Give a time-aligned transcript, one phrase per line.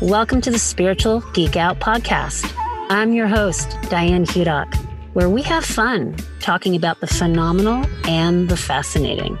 [0.00, 2.50] Welcome to the Spiritual Geek Out Podcast.
[2.88, 4.74] I'm your host, Diane Hudock,
[5.12, 9.38] where we have fun talking about the phenomenal and the fascinating.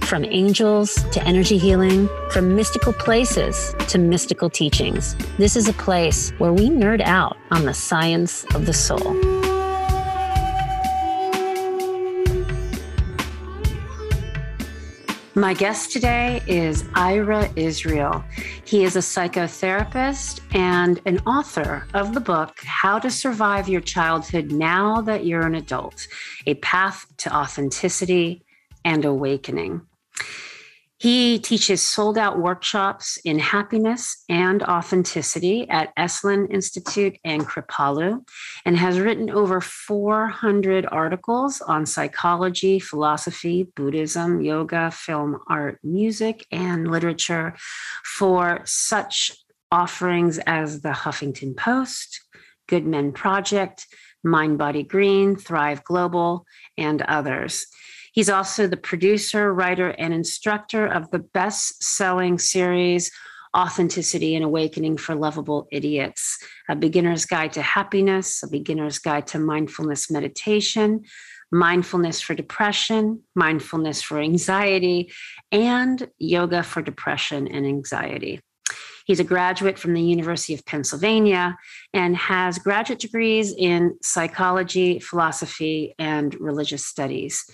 [0.00, 6.30] From angels to energy healing, from mystical places to mystical teachings, this is a place
[6.38, 9.37] where we nerd out on the science of the soul.
[15.38, 18.24] My guest today is Ira Israel.
[18.64, 24.50] He is a psychotherapist and an author of the book, How to Survive Your Childhood
[24.50, 26.08] Now That You're an Adult
[26.48, 28.44] A Path to Authenticity
[28.84, 29.82] and Awakening.
[31.00, 38.26] He teaches sold out workshops in happiness and authenticity at Esalen Institute and Kripalu
[38.64, 46.90] and has written over 400 articles on psychology, philosophy, Buddhism, yoga, film, art, music, and
[46.90, 47.54] literature
[48.04, 49.30] for such
[49.70, 52.22] offerings as the Huffington Post,
[52.66, 53.86] Good Men Project,
[54.24, 56.44] Mind Body Green, Thrive Global,
[56.76, 57.66] and others.
[58.18, 63.12] He's also the producer, writer, and instructor of the best selling series,
[63.56, 66.36] Authenticity and Awakening for Lovable Idiots,
[66.68, 71.04] a beginner's guide to happiness, a beginner's guide to mindfulness meditation,
[71.52, 75.12] mindfulness for depression, mindfulness for anxiety,
[75.52, 78.40] and yoga for depression and anxiety.
[79.06, 81.56] He's a graduate from the University of Pennsylvania
[81.94, 87.48] and has graduate degrees in psychology, philosophy, and religious studies.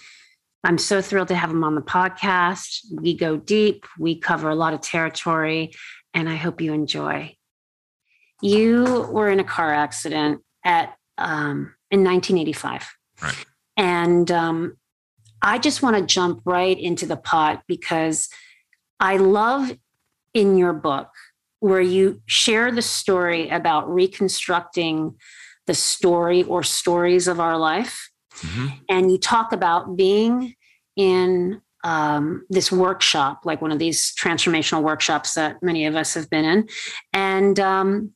[0.65, 2.87] I'm so thrilled to have him on the podcast.
[2.91, 5.75] We go deep, we cover a lot of territory,
[6.15, 7.37] and I hope you enjoy.
[8.41, 12.91] You were in a car accident at um, in 1985,
[13.23, 13.47] right?
[13.77, 14.77] And um,
[15.43, 18.29] I just want to jump right into the pot because
[18.99, 19.71] I love
[20.33, 21.11] in your book
[21.61, 25.17] where you share the story about reconstructing
[25.67, 28.09] the story or stories of our life
[28.41, 28.67] Mm-hmm.
[28.89, 30.55] And you talk about being
[30.97, 36.31] in um, this workshop, like one of these transformational workshops that many of us have
[36.31, 36.69] been in.
[37.13, 38.13] And um,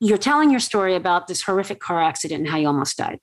[0.00, 3.18] you're telling your story about this horrific car accident and how you almost died.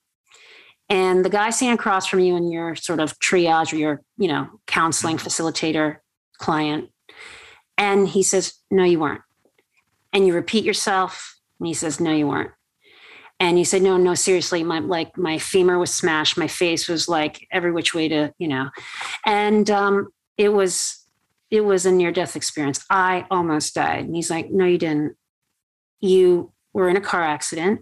[0.89, 4.27] And the guy sitting across from you in your sort of triage or your, you
[4.27, 5.27] know, counseling mm-hmm.
[5.27, 5.97] facilitator
[6.37, 6.89] client.
[7.77, 9.21] And he says, No, you weren't.
[10.11, 11.39] And you repeat yourself.
[11.59, 12.51] And he says, No, you weren't
[13.39, 16.37] and he said no no seriously my like my femur was smashed.
[16.37, 18.69] My face was like every which way to you know.
[19.25, 21.05] And um it was
[21.49, 22.85] it was a near death experience.
[22.89, 24.05] I almost died.
[24.05, 25.15] And he's like no you didn't.
[26.01, 27.81] You were in a car accident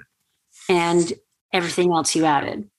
[0.70, 1.14] and
[1.54, 2.70] everything else you added.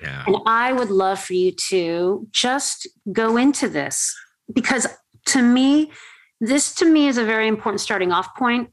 [0.00, 0.24] Yeah.
[0.26, 4.12] and i would love for you to just go into this
[4.52, 4.88] because
[5.26, 5.92] to me
[6.40, 8.70] this to me is a very important starting off point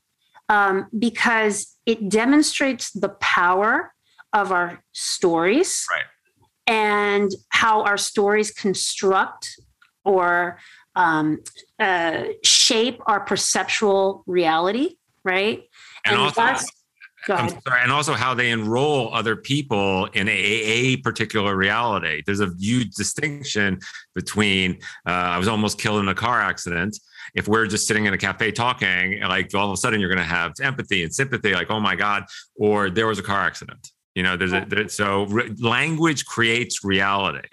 [0.49, 3.95] um, because it demonstrates the power
[4.31, 6.03] of our stories right.
[6.67, 9.59] and how our stories construct
[10.05, 10.59] or
[10.95, 11.39] um,
[11.79, 15.63] uh, shape our perceptual reality, right?
[16.05, 20.97] And, and also, I'm sorry, and also how they enroll other people in a, a
[20.97, 22.21] particular reality.
[22.23, 23.79] There's a huge distinction
[24.13, 24.77] between
[25.07, 26.99] uh, I was almost killed in a car accident
[27.35, 30.17] if we're just sitting in a cafe talking, like all of a sudden you're going
[30.19, 32.23] to have empathy and sympathy, like, oh my God,
[32.55, 33.91] or there was a car accident.
[34.15, 37.47] You know, there's a, there, so re- language creates reality.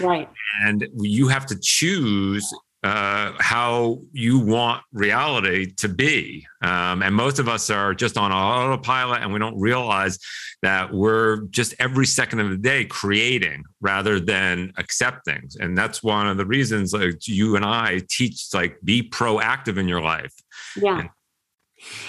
[0.00, 0.28] Right.
[0.62, 2.52] And you have to choose
[2.82, 6.44] uh, how you want reality to be.
[6.62, 10.18] Um, and most of us are just on autopilot and we don't realize
[10.62, 15.48] that we're just every second of the day creating rather than accepting.
[15.60, 19.86] And that's one of the reasons like you and I teach like be proactive in
[19.86, 20.34] your life.
[20.76, 21.00] Yeah.
[21.00, 21.10] And,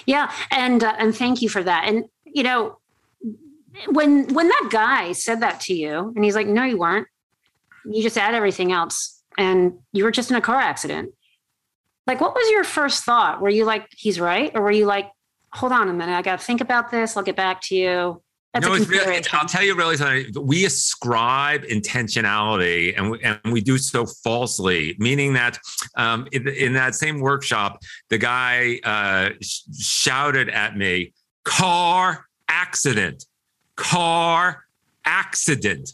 [0.08, 0.32] yeah.
[0.50, 1.86] And, uh, and thank you for that.
[1.88, 2.80] And, you know,
[3.90, 7.08] when, when that guy said that to you and he's like, no, you weren't,
[7.86, 11.12] you just add everything else and you were just in a car accident.
[12.06, 13.42] Like, what was your first thought?
[13.42, 14.52] Were you like, he's right?
[14.54, 15.10] Or were you like,
[15.54, 17.16] hold on a minute, I got to think about this.
[17.16, 18.22] I'll get back to you.
[18.54, 20.32] That's no, it's really, it's, I'll tell you really something.
[20.46, 25.58] We ascribe intentionality and we, and we do so falsely, meaning that
[25.96, 31.14] um, in, in, that same workshop, the guy uh, sh- shouted at me,
[31.46, 33.26] car accident,
[33.76, 34.66] car
[35.04, 35.90] accident,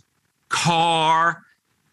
[0.50, 1.44] car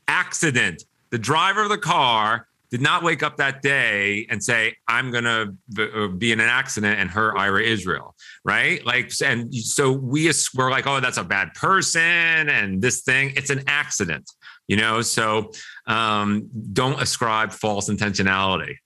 [0.09, 5.11] accident the driver of the car did not wake up that day and say, I'm
[5.11, 8.15] going to uh, be in an accident and hurt Ira Israel.
[8.45, 8.85] Right.
[8.85, 13.51] Like, and so we were like, oh, that's a bad person and this thing, it's
[13.51, 14.29] an accident,
[14.67, 15.01] you know?
[15.03, 15.53] So
[15.87, 18.77] um, don't ascribe false intentionality.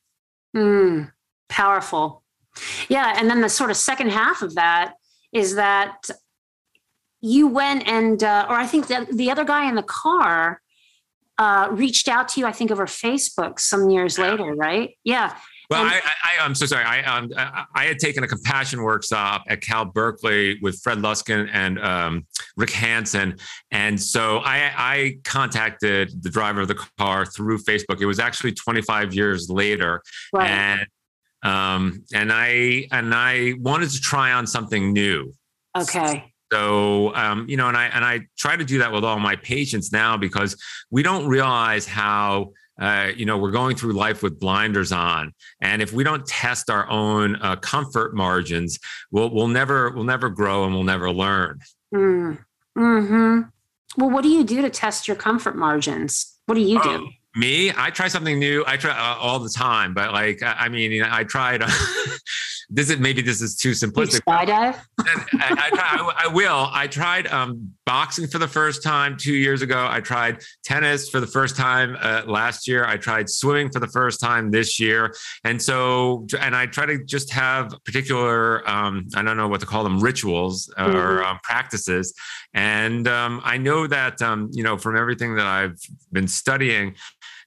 [0.55, 1.11] Mm,
[1.49, 2.23] powerful.
[2.89, 3.15] Yeah.
[3.17, 4.95] And then the sort of second half of that
[5.33, 6.11] is that
[7.23, 10.61] you went and, uh, or I think that the other guy in the car
[11.41, 14.31] uh, reached out to you, I think over Facebook some years yeah.
[14.31, 14.91] later, right?
[15.05, 15.35] Yeah.
[15.71, 16.85] Well, I, I, am so sorry.
[16.85, 17.31] I, um,
[17.77, 22.27] I had taken a compassion workshop at Cal Berkeley with Fred Luskin and um,
[22.57, 23.37] Rick Hanson,
[23.71, 28.01] and so I, I contacted the driver of the car through Facebook.
[28.01, 30.03] It was actually 25 years later,
[30.33, 30.51] right.
[30.51, 30.87] and
[31.45, 35.33] um, and I and I wanted to try on something new.
[35.79, 36.30] Okay.
[36.53, 39.37] So um, you know, and I and I try to do that with all my
[39.37, 40.57] patients now because
[40.91, 45.83] we don't realize how uh, you know, we're going through life with blinders on, and
[45.83, 48.79] if we don't test our own uh, comfort margins,
[49.11, 51.61] we'll we'll never we'll never grow and we'll never learn.
[51.95, 52.39] Mm.
[52.77, 53.41] Hmm.
[53.99, 56.39] Well, what do you do to test your comfort margins?
[56.47, 56.89] What do you do?
[56.89, 58.65] Oh, me, I try something new.
[58.67, 61.63] I try uh, all the time, but like, I mean, you know, I tried.
[62.71, 64.21] this is maybe this is too simplistic.
[64.21, 64.81] Skydive?
[65.01, 66.69] I, I, I, I, will.
[66.73, 69.89] I tried um, boxing for the first time two years ago.
[69.91, 72.85] I tried tennis for the first time uh, last year.
[72.85, 75.15] I tried swimming for the first time this year.
[75.43, 79.67] And so, and I try to just have particular, um, I don't know what to
[79.67, 81.27] call them, rituals or mm-hmm.
[81.27, 82.15] um, practices.
[82.55, 85.81] And um, I know that, um, you know, from everything that I've
[86.13, 86.95] been studying,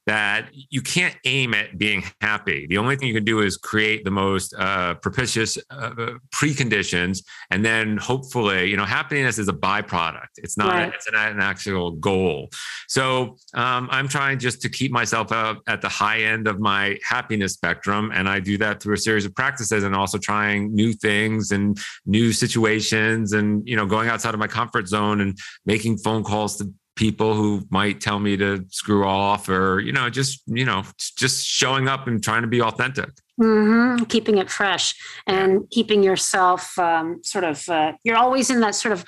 [0.06, 2.68] that you can't aim at being happy.
[2.68, 7.64] The only thing you can do is create the most uh, propitious uh, preconditions, and
[7.64, 10.28] then hopefully, you know, happiness is a byproduct.
[10.38, 10.74] It's not.
[10.74, 10.94] Right.
[10.94, 12.50] It's an, an, actual goal.
[12.88, 16.98] So um, I'm trying just to keep myself up at the high end of my
[17.08, 20.94] happiness spectrum, and I do that through a series of practices, and also trying new
[20.94, 25.98] things and new situations, and you know, going outside of my comfort zone and making
[25.98, 30.42] phone calls to people who might tell me to screw off or you know just
[30.46, 30.84] you know
[31.18, 33.10] just showing up and trying to be authentic
[33.42, 34.04] mm-hmm.
[34.06, 34.96] keeping it fresh
[35.26, 35.60] and yeah.
[35.72, 39.04] keeping yourself um, sort of uh, you're always in that sort of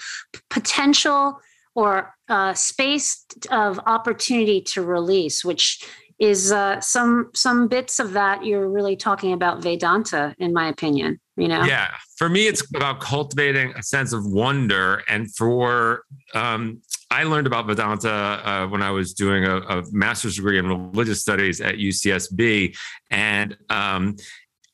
[0.49, 1.39] potential
[1.75, 8.45] or uh, space of opportunity to release which is uh, some some bits of that
[8.45, 12.99] you're really talking about vedanta in my opinion you know yeah for me it's about
[12.99, 16.03] cultivating a sense of wonder and for
[16.33, 16.81] um,
[17.11, 21.21] I learned about Vedanta uh, when I was doing a, a, master's degree in religious
[21.21, 22.75] studies at UCSB,
[23.11, 24.15] and um,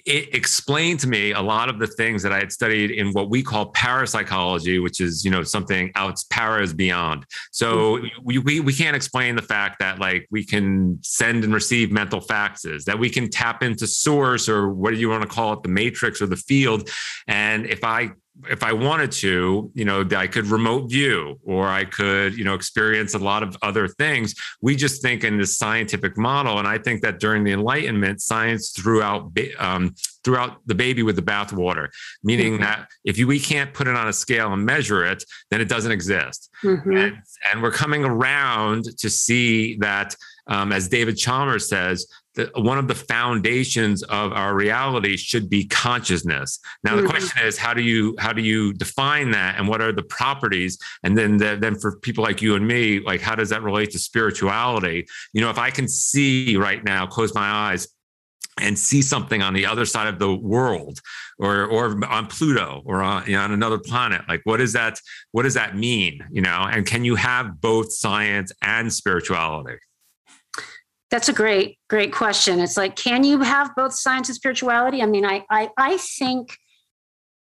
[0.06, 3.30] it explained to me a lot of the things that I had studied in what
[3.30, 7.26] we call parapsychology, which is you know something else para is beyond.
[7.52, 11.92] So we, we we can't explain the fact that like we can send and receive
[11.92, 15.54] mental faxes, that we can tap into source or what do you want to call
[15.54, 16.90] it, the matrix or the field,
[17.28, 18.12] and if I
[18.50, 22.54] if I wanted to, you know, I could remote view or I could, you know,
[22.54, 24.36] experience a lot of other things.
[24.62, 28.72] We just think in this scientific model, and I think that during the Enlightenment, science
[28.72, 31.88] threw out um, throughout the baby with the bathwater,
[32.24, 32.64] meaning mm-hmm.
[32.64, 35.70] that if you, we can't put it on a scale and measure it, then it
[35.70, 36.50] doesn't exist.
[36.64, 36.98] Mm-hmm.
[36.98, 37.18] And,
[37.52, 40.16] and, we're coming around to see that,
[40.48, 45.66] um, as David Chalmers says, that one of the foundations of our reality should be
[45.66, 46.60] consciousness.
[46.84, 47.04] Now mm-hmm.
[47.04, 50.04] the question is, how do you how do you define that, and what are the
[50.04, 50.78] properties?
[51.04, 53.92] And then the, then for people like you and me, like how does that relate
[53.92, 55.08] to spirituality?
[55.34, 57.88] You know, if I can see right now, close my eyes
[58.60, 61.00] and see something on the other side of the world
[61.40, 65.00] or or on Pluto or on, you know, on another planet like what does that
[65.32, 69.78] what does that mean you know and can you have both science and spirituality
[71.12, 72.60] that's a great great question.
[72.60, 75.02] It's like can you have both science and spirituality?
[75.02, 76.58] I mean i i, I think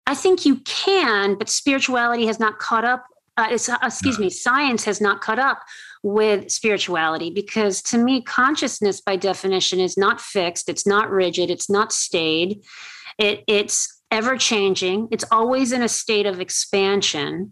[0.08, 3.06] i think you can but spirituality has not caught up
[3.38, 5.62] uh, uh, excuse me science has not caught up
[6.04, 11.70] with spirituality because to me consciousness by definition is not fixed it's not rigid it's
[11.70, 12.62] not stayed
[13.18, 17.52] it, it's ever changing it's always in a state of expansion.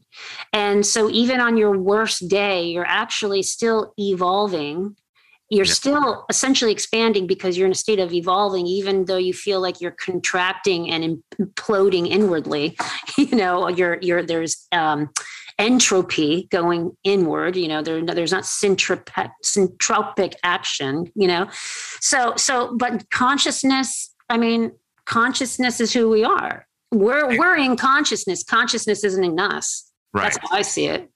[0.54, 4.96] And so even on your worst day you're actually still evolving
[5.50, 5.74] you're yeah.
[5.74, 9.80] still essentially expanding because you're in a state of evolving even though you feel like
[9.80, 12.78] you're contracting and imploding inwardly.
[13.18, 15.10] You know you're you're there's um
[15.58, 21.48] entropy going inward you know there, there's not syntropic, syntropic action you know?
[22.00, 24.72] So so but consciousness i mean
[25.08, 26.68] consciousness is who we are.
[26.92, 28.44] We're we're in consciousness.
[28.44, 29.92] Consciousness isn't in us.
[30.14, 30.24] Right.
[30.24, 31.10] that's how i see it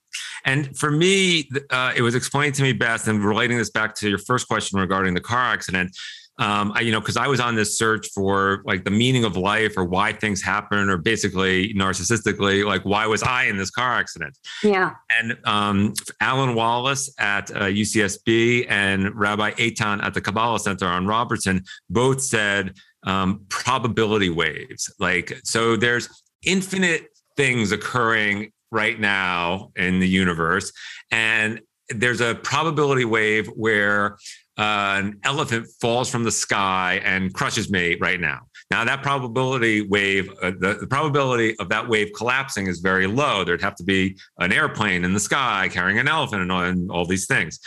[0.46, 4.10] and for me, uh, it was explained to me best, and relating this back to
[4.10, 5.96] your first question regarding the car accident
[6.42, 9.38] um, I, you know, because I was on this search for like the meaning of
[9.38, 13.94] life or why things happen, or basically narcissistically, like why was I in this car
[13.94, 14.38] accident?
[14.64, 14.96] Yeah.
[15.20, 21.06] And um, Alan Wallace at uh, UCSB and Rabbi Eitan at the Kabbalah Center on
[21.06, 24.92] Robertson both said um, probability waves.
[25.00, 26.10] Like, so there's
[26.44, 30.72] infinite things occurring right now in the universe.
[31.12, 34.18] And there's a probability wave where
[34.58, 38.42] uh, an elephant falls from the sky and crushes me right now.
[38.70, 43.44] Now, that probability wave, uh, the, the, probability of that wave collapsing is very low.
[43.44, 47.06] There'd have to be an airplane in the sky carrying an elephant and and all
[47.06, 47.60] these things.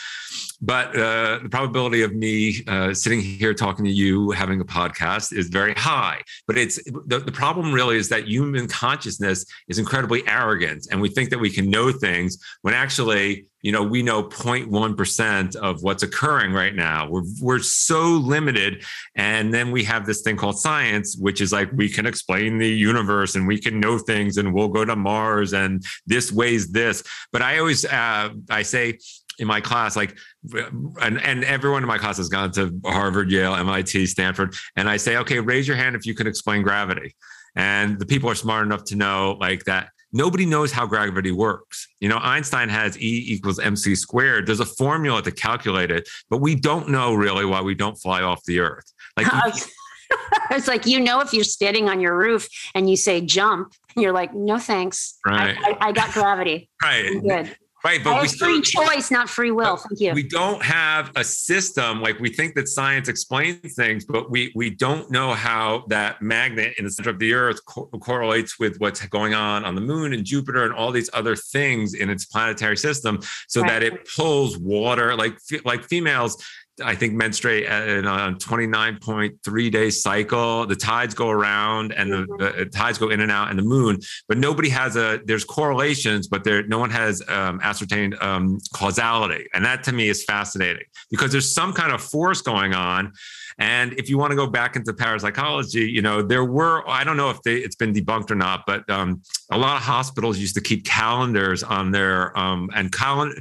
[0.65, 5.37] But uh, the probability of me uh, sitting here talking to you, having a podcast,
[5.37, 6.23] is very high.
[6.47, 11.11] But it's the, the problem really is that human consciousness is incredibly arrogant, and we
[11.11, 16.03] think that we can know things when actually you know we know 0.1% of what's
[16.03, 18.85] occurring right now we're, we're so limited
[19.17, 22.69] and then we have this thing called science which is like we can explain the
[22.69, 27.03] universe and we can know things and we'll go to mars and this weighs this
[27.33, 28.99] but i always uh, i say
[29.39, 30.17] in my class, like,
[30.53, 34.55] and, and everyone in my class has gone to Harvard, Yale, MIT, Stanford.
[34.77, 37.15] And I say, okay, raise your hand if you can explain gravity.
[37.57, 41.87] And the people are smart enough to know like that nobody knows how gravity works.
[42.01, 44.47] You know, Einstein has E equals mc squared.
[44.47, 48.23] There's a formula to calculate it, but we don't know really why we don't fly
[48.23, 48.91] off the earth.
[49.17, 49.27] Like,
[50.51, 54.13] it's like you know if you're standing on your roof and you say jump, you're
[54.13, 55.19] like, no thanks.
[55.27, 55.57] Right.
[55.59, 56.71] I, I, I got gravity.
[56.83, 57.57] Right.
[57.85, 59.77] Right, but we free choice, not free will.
[59.77, 60.15] Thank you.
[60.15, 64.71] We don't have a system like we think that science explains things, but we we
[64.71, 69.05] don't know how that magnet in the center of the Earth co- correlates with what's
[69.09, 72.79] going on on the Moon and Jupiter and all these other things in its planetary
[72.79, 73.69] system, so right.
[73.69, 75.15] that it pulls water.
[75.15, 76.43] Like like females
[76.83, 80.67] I think menstruate in a 29.3 day cycle.
[80.67, 82.59] The tides go around and the, mm-hmm.
[82.59, 86.27] the, tides go in and out and the moon, but nobody has a, there's correlations,
[86.27, 89.47] but there, no one has um, ascertained um, causality.
[89.55, 93.13] And that to me is fascinating because there's some kind of force going on.
[93.59, 97.17] And if you want to go back into parapsychology, you know, there were, I don't
[97.17, 100.57] know if they, it's been debunked or not, but um, a lot of hospitals used
[100.57, 103.41] to keep calendars on their, um, and calendar,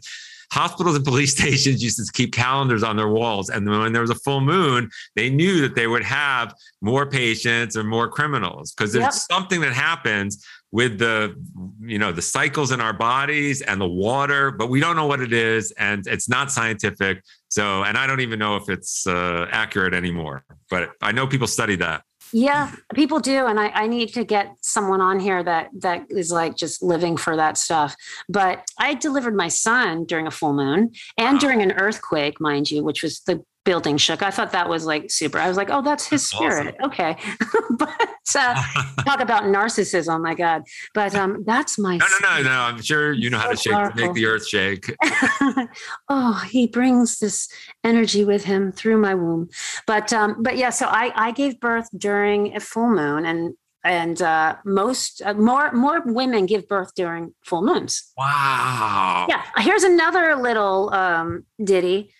[0.54, 3.50] hospitals and police stations used to keep calendars on their walls.
[3.50, 7.76] And when there was a full moon, they knew that they would have more patients
[7.76, 9.14] or more criminals because there's yep.
[9.14, 11.36] something that happens with the
[11.82, 15.22] you know the cycles in our bodies and the water but we don't know what
[15.22, 19.46] it is and it's not scientific so and i don't even know if it's uh,
[19.52, 22.02] accurate anymore but i know people study that
[22.34, 26.32] yeah, people do, and I, I need to get someone on here that that is
[26.32, 27.96] like just living for that stuff.
[28.28, 31.40] But I delivered my son during a full moon and wow.
[31.40, 31.64] during ah.
[31.64, 34.22] an earthquake, mind you, which was the building shook.
[34.22, 35.40] I thought that was like super.
[35.40, 36.76] I was like, oh, that's his spirit.
[36.80, 36.92] Awesome.
[36.92, 37.18] Okay.
[37.78, 38.64] but uh,
[39.06, 40.22] talk about narcissism.
[40.22, 40.64] My God.
[40.94, 41.98] But um, that's my.
[41.98, 42.50] No, no, no, no.
[42.50, 44.02] I'm sure you know so how to shake, powerful.
[44.02, 44.96] make the earth shake.
[46.10, 47.48] oh, he brings this
[47.84, 49.50] energy with him through my womb.
[49.88, 50.70] But um, but yeah.
[50.70, 53.54] So I I gave birth during a full moon, and
[53.84, 58.12] and uh, most uh, more more women give birth during full moons.
[58.18, 59.28] Wow.
[59.30, 59.44] Yeah.
[59.58, 62.12] Here's another little um, ditty.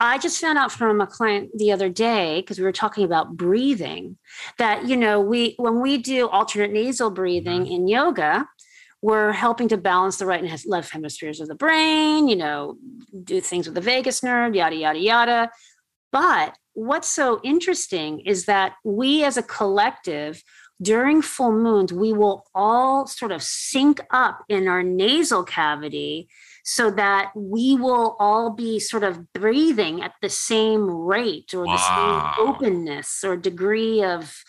[0.00, 3.36] I just found out from a client the other day because we were talking about
[3.36, 4.16] breathing
[4.58, 7.72] that you know we when we do alternate nasal breathing mm-hmm.
[7.72, 8.46] in yoga
[9.00, 12.76] we're helping to balance the right and left hemispheres of the brain you know
[13.24, 15.50] do things with the vagus nerve yada yada yada
[16.12, 20.42] but what's so interesting is that we as a collective
[20.80, 26.28] during full moons we will all sort of sync up in our nasal cavity
[26.68, 31.72] so that we will all be sort of breathing at the same rate or wow.
[31.72, 34.44] the same openness or degree of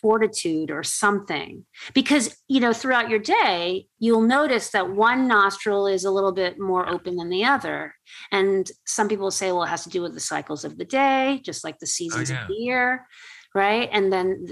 [0.00, 1.66] fortitude or something.
[1.92, 6.58] Because you know throughout your day you'll notice that one nostril is a little bit
[6.58, 7.94] more open than the other.
[8.32, 11.42] And some people say well it has to do with the cycles of the day
[11.44, 12.42] just like the oh, seasons oh, yeah.
[12.42, 13.06] of the year
[13.52, 13.88] right?
[13.92, 14.46] And then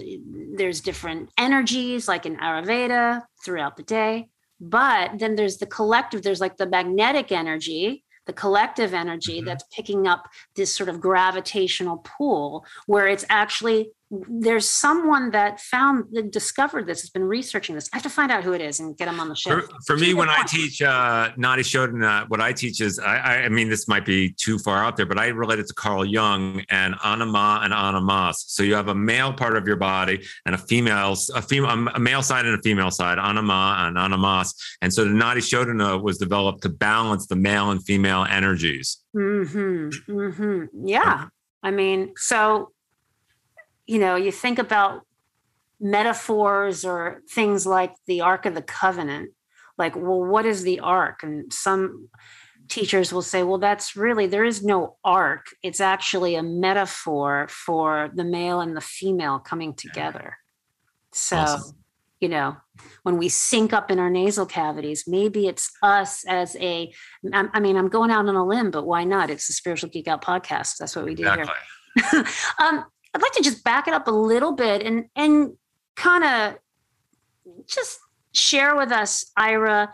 [0.57, 4.29] there's different energies like in ayurveda throughout the day
[4.61, 9.47] but then there's the collective, there's like the magnetic energy, the collective energy mm-hmm.
[9.47, 16.05] that's picking up this sort of gravitational pull where it's actually there's someone that found
[16.12, 17.91] that discovered this has been researching this.
[17.93, 19.61] I have to find out who it is and get him on the show.
[19.61, 23.49] For, for me when i teach uh nadi shodhana what i teach is I, I
[23.49, 26.62] mean this might be too far out there but i relate it to carl jung
[26.71, 30.59] and anima and animus so you have a male part of your body and a
[30.59, 35.05] female a female a male side and a female side anima and animus and so
[35.05, 38.99] the nadi shodhana was developed to balance the male and female energies.
[39.17, 40.87] Mm-hmm, mm-hmm.
[40.87, 41.29] yeah.
[41.62, 42.73] I mean so
[43.88, 45.02] you know, you think about
[45.80, 49.30] metaphors or things like the Ark of the Covenant,
[49.78, 51.23] like, well, what is the Ark?
[51.23, 52.09] And some
[52.68, 55.47] teachers will say, well, that's really, there is no arc.
[55.62, 60.37] It's actually a metaphor for the male and the female coming together.
[61.12, 61.76] So, awesome.
[62.21, 62.59] you know,
[63.04, 66.92] when we sync up in our nasal cavities, maybe it's us as a,
[67.33, 69.30] I mean, I'm going out on a limb, but why not?
[69.30, 70.76] It's the Spiritual Geek Out podcast.
[70.78, 71.54] That's what we do exactly.
[72.11, 72.25] here.
[72.61, 72.85] um,
[73.15, 75.57] I'd like to just back it up a little bit and, and
[75.97, 76.59] kind of
[77.67, 77.99] just
[78.33, 79.93] share with us, Ira,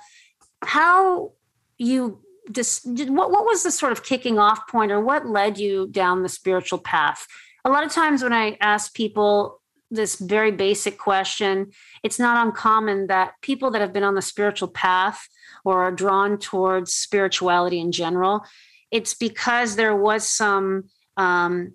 [0.62, 1.32] how
[1.78, 5.88] you this what, what was the sort of kicking off point or what led you
[5.90, 7.26] down the spiritual path?
[7.64, 11.70] A lot of times when i ask people this very basic question
[12.02, 15.28] it's not uncommon that people that have been on the spiritual path
[15.64, 18.44] or are drawn towards spirituality in general
[18.90, 20.84] it's because there was some
[21.16, 21.72] um,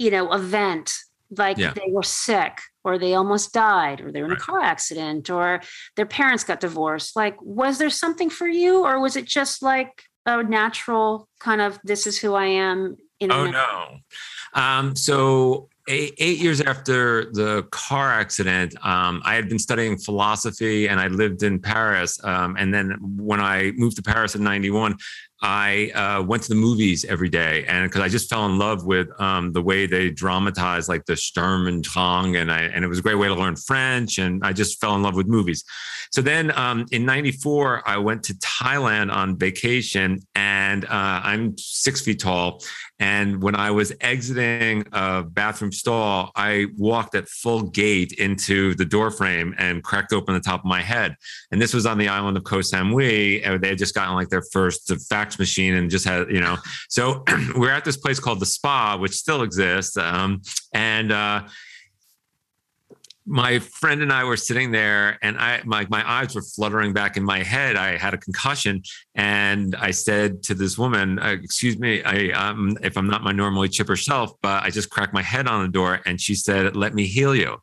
[0.00, 0.92] you know event
[1.36, 1.72] like yeah.
[1.72, 4.40] they were sick or they almost died or they were in right.
[4.40, 5.60] a car accident or
[5.94, 10.02] their parents got divorced like was there something for you or was it just like
[10.26, 13.96] a natural kind of this is who i am in oh no
[14.52, 20.88] um, so eight, eight, years after the car accident um, i had been studying philosophy
[20.88, 24.96] and i lived in paris um, and then when i moved to paris in 91
[25.42, 28.84] I uh, went to the movies every day, and because I just fell in love
[28.84, 31.86] with um, the way they dramatized like the Sturm und
[32.36, 34.94] and I and it was a great way to learn French, and I just fell
[34.96, 35.64] in love with movies.
[36.12, 40.88] So then um, in '94, I went to Thailand on vacation, and uh,
[41.24, 42.62] I'm six feet tall,
[43.00, 48.84] and when I was exiting a bathroom stall, I walked at full gait into the
[48.84, 51.16] door frame and cracked open the top of my head.
[51.50, 53.40] And this was on the island of Koh Samui.
[53.42, 56.58] And They had just gotten like their first fax machine and just had, you know.
[56.90, 57.24] So
[57.56, 59.96] we're at this place called the Spa, which still exists.
[59.96, 60.42] Um,
[60.74, 61.44] and uh,
[63.26, 67.16] my friend and I were sitting there, and I my my eyes were fluttering back
[67.16, 67.76] in my head.
[67.76, 68.82] I had a concussion,
[69.14, 73.32] and I said to this woman, uh, "Excuse me, I um, if I'm not my
[73.32, 76.76] normally chipper self, but I just cracked my head on the door." And she said,
[76.76, 77.58] "Let me heal you."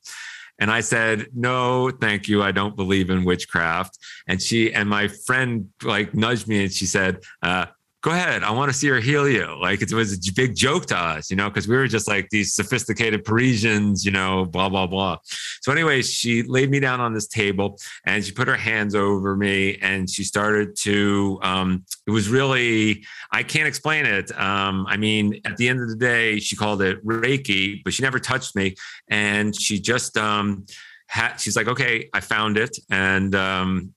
[0.60, 2.41] And I said, no, thank you.
[2.41, 3.97] I don't believe in witchcraft.
[4.27, 7.67] And she and my friend like nudged me and she said, uh,
[8.01, 8.43] go ahead.
[8.43, 9.57] I want to see her heal you.
[9.60, 12.29] Like it was a big joke to us, you know, because we were just like
[12.29, 15.17] these sophisticated Parisians, you know, blah, blah, blah.
[15.62, 19.36] So, anyway, she laid me down on this table and she put her hands over
[19.36, 24.31] me and she started to, um, it was really, I can't explain it.
[24.39, 28.03] Um, I mean, at the end of the day, she called it Reiki, but she
[28.03, 28.75] never touched me.
[29.10, 30.65] And she just, um,
[31.07, 32.77] had, she's like, okay, I found it.
[32.91, 33.93] And um,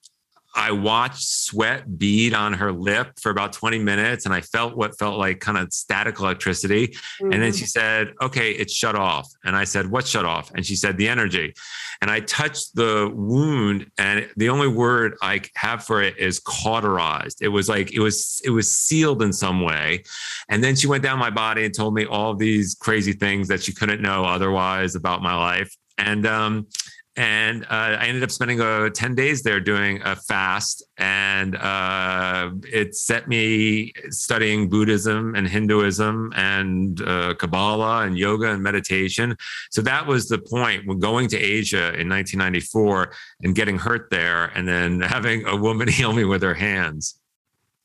[0.54, 4.98] I watched sweat bead on her lip for about 20 minutes and I felt what
[4.98, 6.88] felt like kind of static electricity.
[6.88, 7.32] Mm-hmm.
[7.32, 7.66] And then she mm-hmm.
[7.66, 9.28] said, Okay, it's shut off.
[9.44, 10.50] And I said, What shut off?
[10.54, 11.54] And she said, The energy.
[12.02, 17.42] And I touched the wound, and the only word I have for it is cauterized.
[17.42, 20.04] It was like it was it was sealed in some way.
[20.48, 23.62] And then she went down my body and told me all these crazy things that
[23.62, 25.76] she couldn't know otherwise about my life.
[25.98, 26.68] And um,
[27.16, 30.84] and uh, I ended up spending uh, 10 days there doing a fast.
[30.96, 38.62] And uh, it set me studying Buddhism and Hinduism and uh, Kabbalah and yoga and
[38.62, 39.36] meditation.
[39.70, 44.46] So that was the point when going to Asia in 1994 and getting hurt there
[44.54, 47.18] and then having a woman heal me with her hands.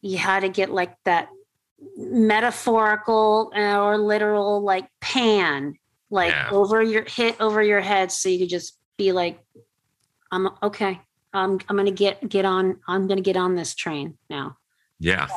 [0.02, 1.30] You had to get like that
[1.98, 5.76] metaphorical uh, or literal like pan
[6.12, 6.50] like yeah.
[6.52, 9.40] over your hit over your head so you could just be like,
[10.32, 11.02] I'm okay.
[11.34, 12.80] I'm I'm gonna get get on.
[12.88, 14.58] I'm gonna get on this train now.
[15.00, 15.28] Yeah.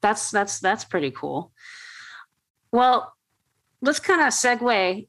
[0.00, 1.52] That's that's that's pretty cool.
[2.72, 3.12] Well,
[3.82, 5.08] let's kind of segue,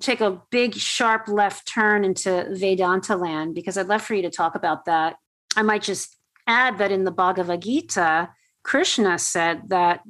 [0.00, 4.30] take a big sharp left turn into Vedanta land because I'd love for you to
[4.30, 5.16] talk about that.
[5.56, 8.30] I might just add that in the Bhagavad Gita,
[8.62, 10.02] Krishna said that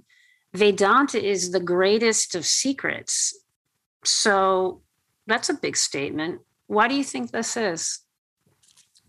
[0.55, 3.39] Vedanta is the greatest of secrets.
[4.05, 4.83] So
[5.27, 6.41] that's a big statement.
[6.69, 8.01] Why do you think this is?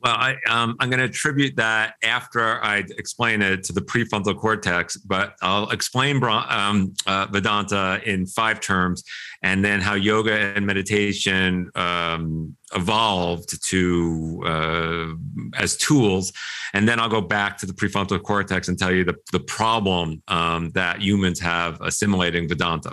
[0.01, 4.37] Well, I, um, I'm going to attribute that after I explain it to the prefrontal
[4.37, 9.03] cortex, but I'll explain um, uh, Vedanta in five terms
[9.43, 15.05] and then how yoga and meditation um, evolved to uh,
[15.57, 16.31] as tools.
[16.73, 20.21] And then i'll go back to the prefrontal cortex and tell you the, the problem
[20.27, 22.91] um, that humans have assimilating vedanta.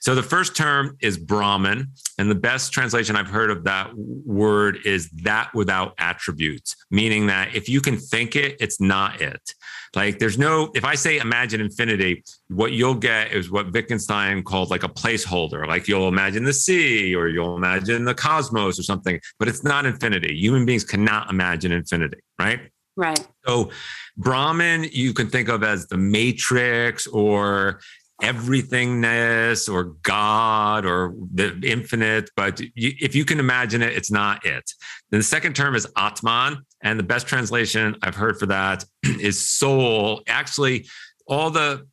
[0.00, 4.78] So the first term is brahman and the best translation i've heard of that word
[4.84, 9.54] is that without attributes meaning that if you can think it it's not it
[9.94, 14.70] like there's no, if I say imagine infinity, what you'll get is what Wittgenstein called
[14.70, 15.66] like a placeholder.
[15.66, 19.86] Like you'll imagine the sea or you'll imagine the cosmos or something, but it's not
[19.86, 20.36] infinity.
[20.36, 22.60] Human beings cannot imagine infinity, right?
[22.96, 23.26] Right.
[23.46, 23.70] So
[24.16, 27.80] Brahman, you can think of as the matrix or
[28.22, 32.30] everythingness or God or the infinite.
[32.36, 34.70] But you, if you can imagine it, it's not it.
[35.10, 36.58] Then the second term is Atman.
[36.82, 40.22] And the best translation I've heard for that is soul.
[40.26, 40.86] Actually,
[41.26, 41.86] all the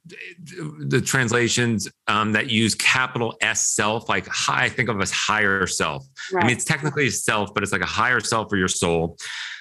[0.85, 5.67] the translations um, that use capital S self, like high, I think of as higher
[5.67, 6.05] self.
[6.31, 6.43] Right.
[6.43, 9.17] I mean, it's technically self, but it's like a higher self for your soul.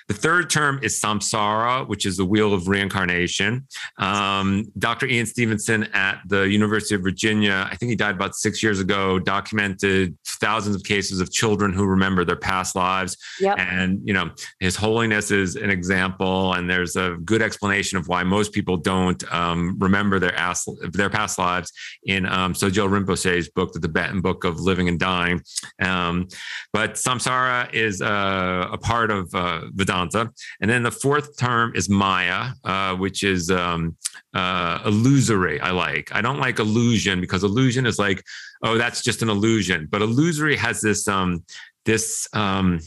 [0.08, 3.66] The third term is samsara, which is the wheel of reincarnation.
[3.98, 5.06] Um, Dr.
[5.06, 9.18] Ian Stevenson at the University of Virginia, I think he died about six years ago,
[9.18, 13.16] documented thousands of cases of children who remember their past lives.
[13.40, 13.58] Yep.
[13.58, 16.52] And, you know, his holiness is an example.
[16.52, 21.08] And there's a good explanation of why most people don't um, remember their, as- their
[21.08, 21.72] past lives
[22.04, 25.40] in um, Sogyal Rinpoche's book, The Tibetan Book of Living and Dying.
[25.80, 26.28] Um,
[26.74, 30.32] but samsara is uh, a part of uh, Vedanta Vedanta.
[30.60, 33.96] And then the fourth term is Maya, uh, which is um,
[34.34, 35.60] uh, illusory.
[35.60, 36.14] I like.
[36.14, 38.22] I don't like illusion because illusion is like,
[38.62, 39.88] oh, that's just an illusion.
[39.90, 41.44] But illusory has this um,
[41.84, 42.80] this um,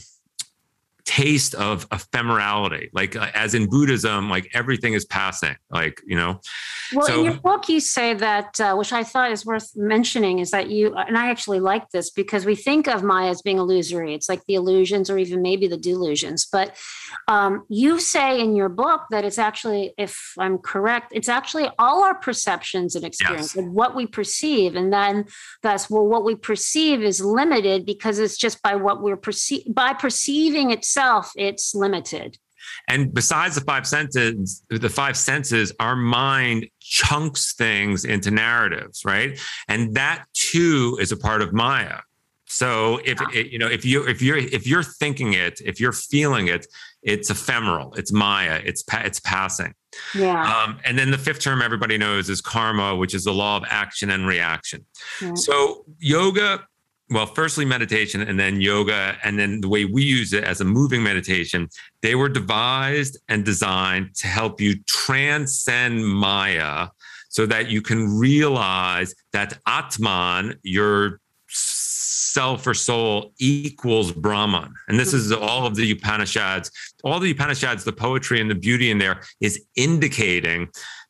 [1.08, 6.38] taste of ephemerality like uh, as in buddhism like everything is passing like you know?
[6.92, 10.38] Well so, in your book you say that uh, which i thought is worth mentioning
[10.38, 13.58] is that you and i actually like this because we think of maya as being
[13.58, 14.14] illusory.
[14.14, 16.46] It's like the illusions or even maybe the delusions.
[16.50, 16.76] But
[17.26, 22.02] um, you say in your book that it's actually if i'm correct it's actually all
[22.02, 23.64] our perceptions and experience yes.
[23.64, 24.76] what we perceive.
[24.76, 25.24] And then
[25.62, 29.92] thus well what we perceive is limited because it's just by what we're perceiving by
[29.94, 32.38] perceiving itself itself, it's limited.
[32.88, 39.38] And besides the five senses, the five senses, our mind chunks things into narratives, right?
[39.68, 42.00] And that too is a part of Maya.
[42.50, 45.92] So if it, you know if you if you're if you're thinking it, if you're
[45.92, 46.66] feeling it,
[47.02, 49.74] it's ephemeral, it's Maya, it's it's passing.
[50.14, 50.42] Yeah.
[50.42, 53.64] Um, and then the fifth term everybody knows is karma, which is the law of
[53.68, 54.86] action and reaction.
[55.20, 55.34] Yeah.
[55.34, 56.66] So yoga
[57.10, 60.64] well, firstly, meditation and then yoga, and then the way we use it as a
[60.64, 61.68] moving meditation,
[62.02, 66.88] they were devised and designed to help you transcend Maya
[67.30, 74.74] so that you can realize that Atman, your self or soul, equals Brahman.
[74.88, 76.70] And this is all of the Upanishads.
[77.04, 80.68] All the Upanishads, the poetry and the beauty in there is indicating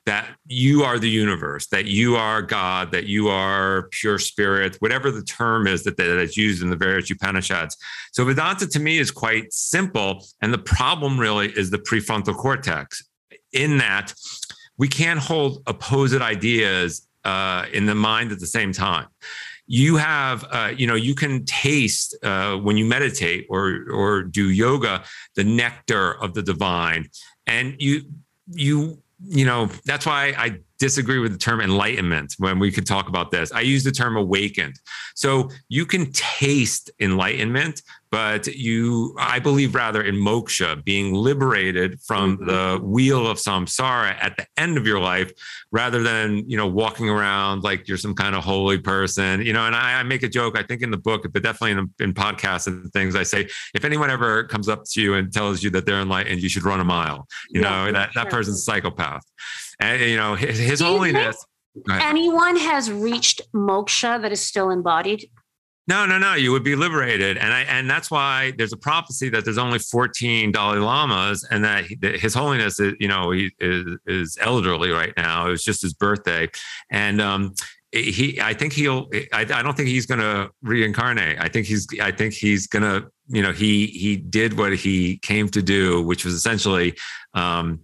[0.08, 5.10] that you are the universe, that you are God, that you are pure spirit, whatever
[5.10, 7.76] the term is that, that is used in the various Upanishads.
[8.12, 10.24] So Vedanta to me is quite simple.
[10.40, 13.06] And the problem really is the prefrontal cortex,
[13.52, 14.14] in that
[14.78, 19.08] we can't hold opposite ideas uh, in the mind at the same time
[19.70, 24.48] you have uh, you know you can taste uh, when you meditate or or do
[24.48, 25.04] yoga
[25.36, 27.06] the nectar of the divine
[27.46, 28.00] and you
[28.46, 33.08] you you know, that's why I disagree with the term enlightenment when we could talk
[33.08, 33.52] about this.
[33.52, 34.80] I use the term awakened.
[35.14, 42.38] So you can taste enlightenment, but you, I believe rather in moksha, being liberated from
[42.38, 42.46] mm-hmm.
[42.46, 45.32] the wheel of samsara at the end of your life,
[45.72, 49.66] rather than, you know, walking around like you're some kind of holy person, you know,
[49.66, 52.14] and I, I make a joke, I think in the book, but definitely in, in
[52.14, 55.70] podcasts and things, I say, if anyone ever comes up to you and tells you
[55.70, 58.24] that they're enlightened, you should run a mile, you yeah, know, that, sure.
[58.24, 59.24] that person's psychopath
[59.80, 61.44] and you know his, his holiness
[61.90, 65.28] anyone has reached moksha that is still embodied
[65.88, 66.34] no, no, no.
[66.34, 69.78] You would be liberated, and I, and that's why there's a prophecy that there's only
[69.78, 74.38] 14 Dalai Lamas, and that, he, that His Holiness, is, you know, he is, is
[74.38, 75.46] elderly right now.
[75.46, 76.50] It was just his birthday,
[76.90, 77.54] and um,
[77.90, 79.08] he, I think he'll.
[79.32, 81.38] I, I don't think he's going to reincarnate.
[81.40, 81.86] I think he's.
[82.02, 83.08] I think he's going to.
[83.28, 86.94] You know, he he did what he came to do, which was essentially.
[87.32, 87.80] Um,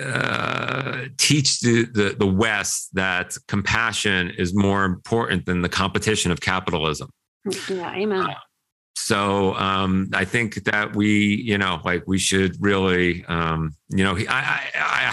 [0.00, 6.40] uh, teach the, the, the West that compassion is more important than the competition of
[6.40, 7.10] capitalism.
[7.68, 8.30] Yeah, amen.
[8.30, 8.34] Uh,
[8.94, 14.14] so um, I think that we, you know, like we should really, um, you know,
[14.14, 15.12] he, I, I,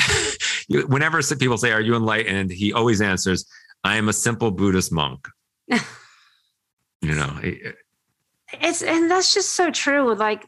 [0.72, 3.46] I, whenever people say, "Are you enlightened?" he always answers,
[3.84, 5.28] "I am a simple Buddhist monk."
[5.68, 5.80] you
[7.02, 7.40] know,
[8.62, 10.14] it's and that's just so true.
[10.14, 10.46] Like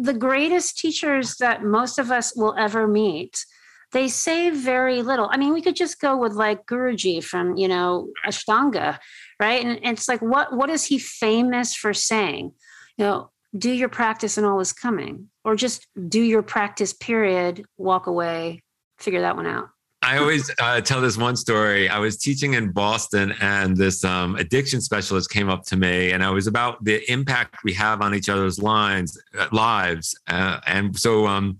[0.00, 3.44] the greatest teachers that most of us will ever meet
[3.92, 5.28] they say very little.
[5.30, 8.98] I mean, we could just go with like Guruji from, you know, Ashtanga,
[9.40, 9.64] right?
[9.64, 12.52] And, and it's like, what what is he famous for saying?
[12.96, 17.64] You know, do your practice and all is coming, or just do your practice, period,
[17.78, 18.62] walk away,
[18.98, 19.70] figure that one out.
[20.02, 21.88] I always uh, tell this one story.
[21.88, 26.24] I was teaching in Boston, and this um, addiction specialist came up to me, and
[26.24, 30.18] I was about the impact we have on each other's lines, uh, lives.
[30.26, 31.58] Uh, and so, um,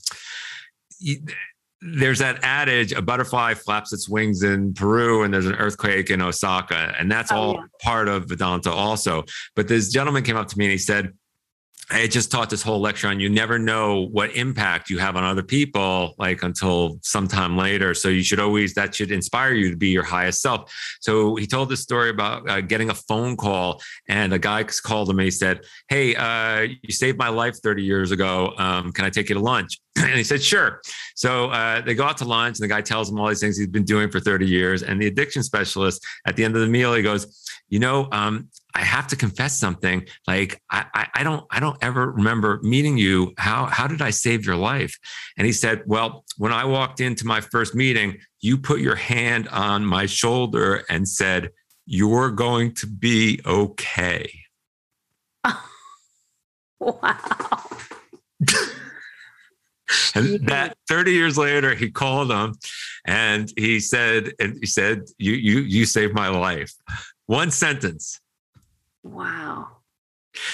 [1.83, 6.21] there's that adage a butterfly flaps its wings in Peru and there's an earthquake in
[6.21, 6.95] Osaka.
[6.99, 7.63] And that's oh, all yeah.
[7.81, 9.25] part of Vedanta also.
[9.57, 11.13] But this gentleman came up to me and he said,
[11.93, 15.25] I just taught this whole lecture on you never know what impact you have on
[15.25, 17.95] other people, like until sometime later.
[17.95, 20.73] So you should always, that should inspire you to be your highest self.
[21.01, 25.11] So he told this story about uh, getting a phone call, and a guy called
[25.11, 28.55] him and he said, Hey, uh, you saved my life 30 years ago.
[28.57, 29.81] Um, can I take you to lunch?
[29.97, 30.81] and he said, sure.
[31.17, 33.59] So uh, they go out to lunch, and the guy tells him all these things
[33.59, 34.83] he's been doing for 30 years.
[34.83, 38.49] And the addiction specialist at the end of the meal, he goes, you know, um,
[38.75, 40.07] I have to confess something.
[40.27, 43.33] Like I, I, I, don't, I don't ever remember meeting you.
[43.39, 44.99] How, how did I save your life?
[45.37, 49.49] And he said, well, when I walked into my first meeting, you put your hand
[49.49, 51.51] on my shoulder and said,
[51.87, 54.33] you're going to be okay.
[56.81, 57.67] wow.
[60.15, 62.55] and that 30 years later he called him
[63.07, 66.73] and he said and he said you you you saved my life
[67.27, 68.21] one sentence
[69.03, 69.81] wow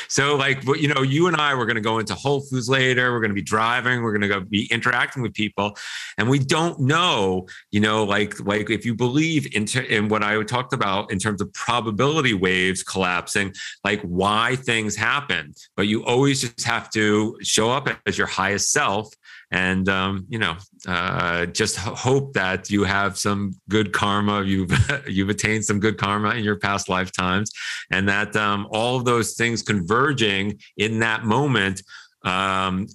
[0.08, 3.12] so, like, you know, you and I, we're going to go into Whole Foods later.
[3.12, 4.02] We're going to be driving.
[4.02, 5.76] We're going to go be interacting with people,
[6.18, 10.42] and we don't know, you know, like, like if you believe in, in what I
[10.44, 13.52] talked about in terms of probability waves collapsing,
[13.84, 15.54] like why things happen.
[15.76, 19.12] But you always just have to show up as your highest self
[19.50, 20.56] and um, you know
[20.86, 24.72] uh, just hope that you have some good karma you've
[25.08, 27.50] you've attained some good karma in your past lifetimes
[27.90, 31.82] and that um, all of those things converging in that moment
[32.24, 32.86] um,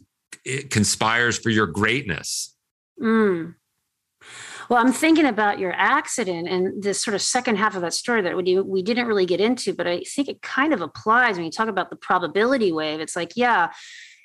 [0.45, 2.55] it conspires for your greatness
[3.01, 3.53] mm.
[4.69, 8.21] Well, I'm thinking about your accident and this sort of second half of that story
[8.21, 11.43] that we, we didn't really get into, but I think it kind of applies when
[11.43, 13.01] you talk about the probability wave.
[13.01, 13.71] It's like, yeah,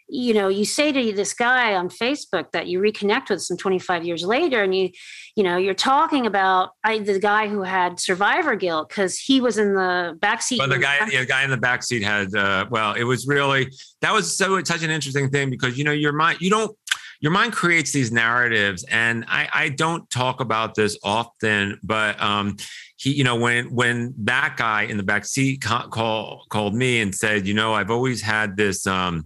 [0.09, 4.05] you know you say to this guy on facebook that you reconnect with some 25
[4.05, 4.91] years later and you
[5.35, 9.59] you know you're talking about I, the guy who had survivor guilt because he was
[9.59, 12.95] in the backseat well the guy yeah, the guy in the backseat had uh, well
[12.95, 13.69] it was really
[14.01, 16.77] that was so such an interesting thing because you know your mind you don't
[17.21, 22.57] your mind creates these narratives and i i don't talk about this often but um
[22.97, 27.15] he you know when when that guy in the back seat call, called me and
[27.15, 29.25] said you know i've always had this um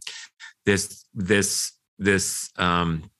[0.70, 3.10] this this this um,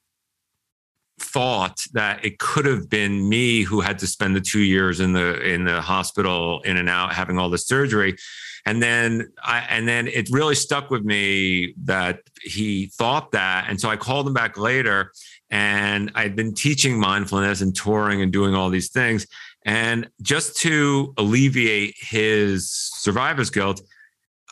[1.19, 5.13] thought that it could have been me who had to spend the two years in
[5.13, 8.17] the in the hospital in and out having all the surgery.
[8.67, 13.67] And then i and then it really stuck with me that he thought that.
[13.69, 15.13] And so i called him back later
[15.51, 19.27] and i'd been teaching mindfulness and touring and doing all these things.
[19.67, 23.83] And just to alleviate his survivor's guilt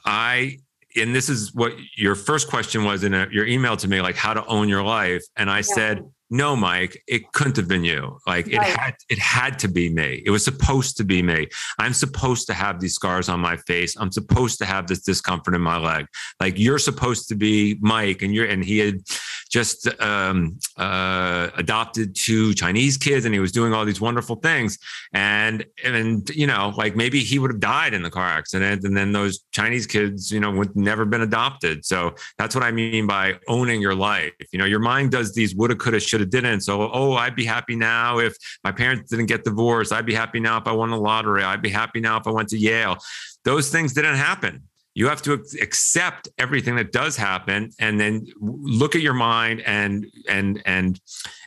[0.04, 0.58] i
[1.00, 4.16] and this is what your first question was in a, your email to me, like
[4.16, 5.24] how to own your life.
[5.36, 5.62] And I yeah.
[5.62, 8.18] said, no, Mike, it couldn't have been you.
[8.26, 8.54] Like right.
[8.54, 10.22] it had, it had to be me.
[10.26, 11.48] It was supposed to be me.
[11.78, 13.96] I'm supposed to have these scars on my face.
[13.96, 16.06] I'm supposed to have this discomfort in my leg.
[16.38, 19.00] Like you're supposed to be Mike, and you're, and he had
[19.48, 24.78] just um, uh, adopted two Chinese kids, and he was doing all these wonderful things.
[25.12, 28.96] And and you know, like maybe he would have died in the car accident, and
[28.96, 31.84] then those Chinese kids, you know, would never been adopted.
[31.84, 34.32] So that's what I mean by owning your life.
[34.52, 36.60] You know, your mind does these woulda, coulda, shoulda didn't.
[36.60, 39.92] So, oh, I'd be happy now if my parents didn't get divorced.
[39.92, 41.42] I'd be happy now if I won the lottery.
[41.42, 42.98] I'd be happy now if I went to Yale.
[43.44, 44.67] Those things didn't happen.
[44.98, 50.08] You have to accept everything that does happen, and then look at your mind and
[50.28, 51.00] and and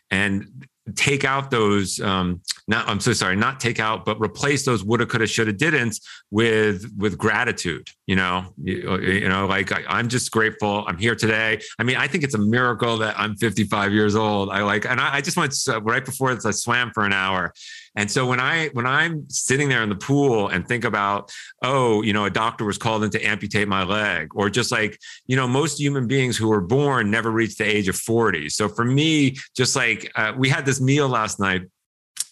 [0.09, 4.83] and take out those um not i'm so sorry not take out but replace those
[4.83, 5.99] woulda coulda shoulda didn't
[6.31, 8.45] with with gratitude you know?
[8.57, 10.83] You, you know like I, i'm just grateful.
[10.87, 11.61] I'm here today.
[11.79, 14.49] I mean i think it's a miracle that i'm 55 years old.
[14.49, 17.13] I like and i, I just went uh, right before this i swam for an
[17.13, 17.53] hour
[17.95, 22.01] and so when I when I'm sitting there in the pool and think about, oh,
[22.01, 25.35] you know, a doctor was called in to amputate my leg, or just like, you
[25.35, 28.49] know, most human beings who were born never reach the age of 40.
[28.49, 31.63] So for me, just like uh, we had this meal last night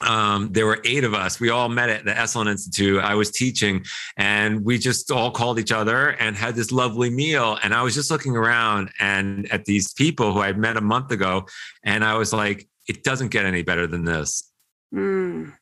[0.01, 1.39] um, there were eight of us.
[1.39, 3.03] We all met at the Esalen Institute.
[3.03, 3.83] I was teaching,
[4.17, 7.57] and we just all called each other and had this lovely meal.
[7.61, 11.11] And I was just looking around and at these people who I'd met a month
[11.11, 11.47] ago,
[11.83, 14.48] and I was like, it doesn't get any better than this.
[14.93, 15.53] Mm.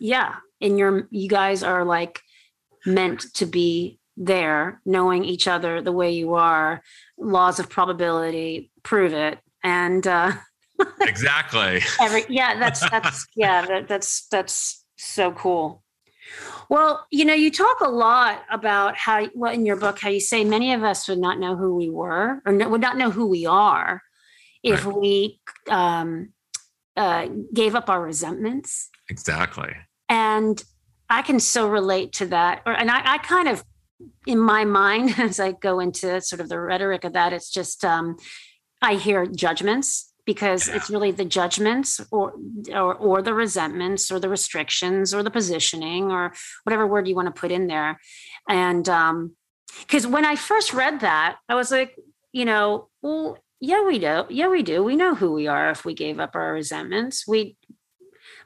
[0.00, 0.34] Yeah.
[0.60, 2.20] And you're, you guys are like
[2.84, 6.82] meant to be there, knowing each other the way you are.
[7.18, 9.38] Laws of probability prove it.
[9.62, 10.32] And, uh,
[11.00, 11.82] exactly.
[12.00, 15.82] Every, yeah, that's, that's, yeah, that, that's, that's so cool.
[16.68, 20.20] Well, you know, you talk a lot about how, well, in your book, how you
[20.20, 23.10] say many of us would not know who we were or no, would not know
[23.10, 24.02] who we are
[24.62, 24.96] if right.
[24.96, 26.32] we um,
[26.96, 28.88] uh, gave up our resentments.
[29.08, 29.74] Exactly.
[30.08, 30.62] And
[31.08, 32.62] I can so relate to that.
[32.66, 33.64] Or, and I, I kind of,
[34.26, 37.84] in my mind, as I go into sort of the rhetoric of that, it's just
[37.84, 38.16] um,
[38.82, 40.76] I hear judgments because yeah.
[40.76, 42.34] it's really the judgments or,
[42.74, 47.32] or or the resentments or the restrictions or the positioning or whatever word you want
[47.32, 47.98] to put in there
[48.48, 49.32] and um
[49.80, 51.96] because when i first read that i was like
[52.32, 54.24] you know well yeah we do.
[54.30, 54.82] Yeah we do.
[54.82, 57.26] We know who we are if we gave up our resentments.
[57.26, 57.56] We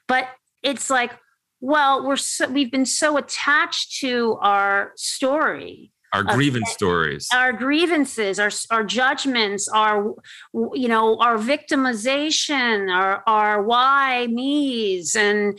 [0.09, 0.29] but
[0.63, 1.13] it's like
[1.61, 7.29] well we're so we've been so attached to our story our grievance stories.
[7.33, 10.15] Our grievances our, our judgments our
[10.55, 15.59] you know our victimization our our why me's and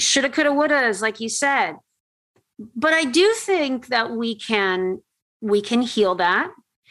[0.00, 1.76] shoulda coulda wouldas like you said.
[2.76, 5.00] But i do think that we can
[5.40, 6.50] we can heal that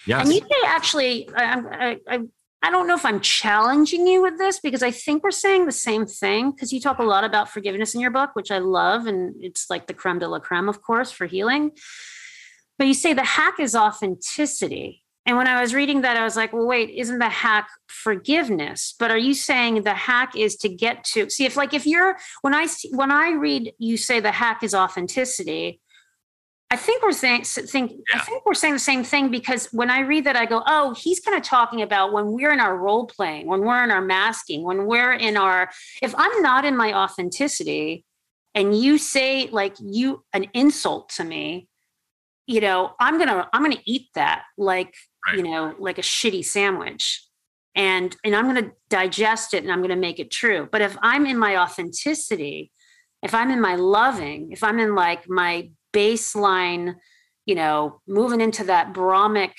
[0.09, 0.25] yes.
[0.25, 2.19] and you say actually I, I,
[2.61, 5.71] I don't know if I'm challenging you with this because I think we're saying the
[5.71, 9.07] same thing because you talk a lot about forgiveness in your book, which I love.
[9.07, 11.71] And it's like the creme de la creme, of course, for healing.
[12.77, 15.03] But you say the hack is authenticity.
[15.25, 18.95] And when I was reading that, I was like, well, wait, isn't the hack forgiveness?
[18.97, 22.17] But are you saying the hack is to get to see if like if you're
[22.41, 25.81] when I when I read you say the hack is authenticity,
[26.71, 28.19] I think we're saying think yeah.
[28.19, 30.93] I think we're saying the same thing because when I read that, I go, oh,
[30.93, 34.01] he's kind of talking about when we're in our role playing, when we're in our
[34.01, 38.05] masking, when we're in our if I'm not in my authenticity
[38.53, 41.69] and you say like you an insult to me,
[42.49, 44.95] you know i'm gonna i'm gonna eat that like
[45.27, 45.37] right.
[45.37, 47.23] you know like a shitty sandwich
[47.75, 51.27] and and i'm gonna digest it and i'm gonna make it true but if i'm
[51.27, 52.71] in my authenticity
[53.21, 56.95] if i'm in my loving if i'm in like my baseline
[57.45, 59.51] you know moving into that brahmic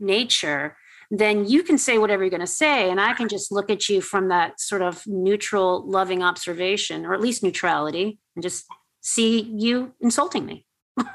[0.00, 0.76] nature
[1.10, 3.88] then you can say whatever you're going to say and i can just look at
[3.88, 8.64] you from that sort of neutral loving observation or at least neutrality and just
[9.00, 10.64] see you insulting me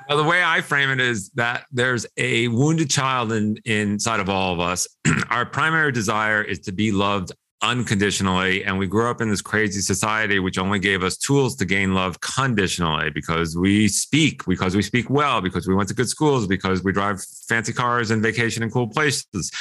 [0.09, 4.29] well, the way I frame it is that there's a wounded child in, inside of
[4.29, 4.87] all of us.
[5.29, 8.63] Our primary desire is to be loved unconditionally.
[8.63, 11.93] And we grew up in this crazy society, which only gave us tools to gain
[11.93, 16.47] love conditionally because we speak, because we speak well, because we went to good schools,
[16.47, 19.51] because we drive fancy cars and vacation in cool places.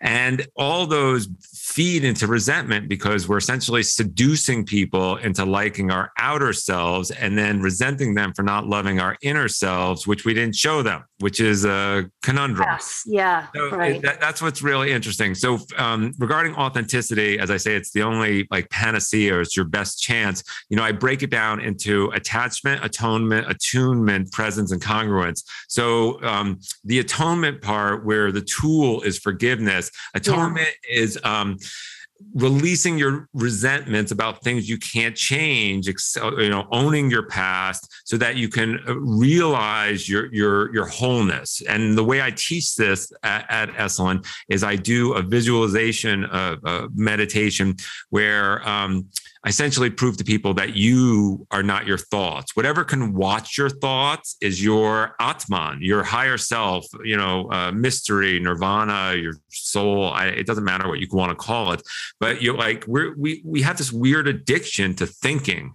[0.00, 1.28] And all those
[1.76, 7.60] feed into resentment because we're essentially seducing people into liking our outer selves and then
[7.60, 11.64] resenting them for not loving our inner selves, which we didn't show them, which is
[11.64, 12.66] a conundrum.
[12.70, 13.02] Yes.
[13.06, 13.46] Yeah.
[13.54, 14.00] So right.
[14.02, 15.34] that, that's what's really interesting.
[15.34, 20.00] So, um, regarding authenticity, as I say, it's the only like panacea, it's your best
[20.00, 20.42] chance.
[20.68, 25.42] You know, I break it down into attachment, atonement, attunement, presence, and congruence.
[25.68, 31.00] So, um, the atonement part, where the tool is forgiveness, atonement yeah.
[31.00, 31.58] is, um,
[32.34, 38.36] releasing your resentments about things you can't change you know owning your past so that
[38.36, 41.62] you can uh, realize your your your wholeness.
[41.68, 46.58] And the way i teach this at, at esalen is i do a visualization of,
[46.94, 47.74] meditation
[48.10, 49.08] where um,
[49.46, 52.56] Essentially prove to people that you are not your thoughts.
[52.56, 58.40] Whatever can watch your thoughts is your Atman, your higher self, you know, uh, mystery,
[58.40, 60.10] nirvana, your soul.
[60.10, 61.82] I, it doesn't matter what you want to call it,
[62.18, 65.74] but you like we we we have this weird addiction to thinking,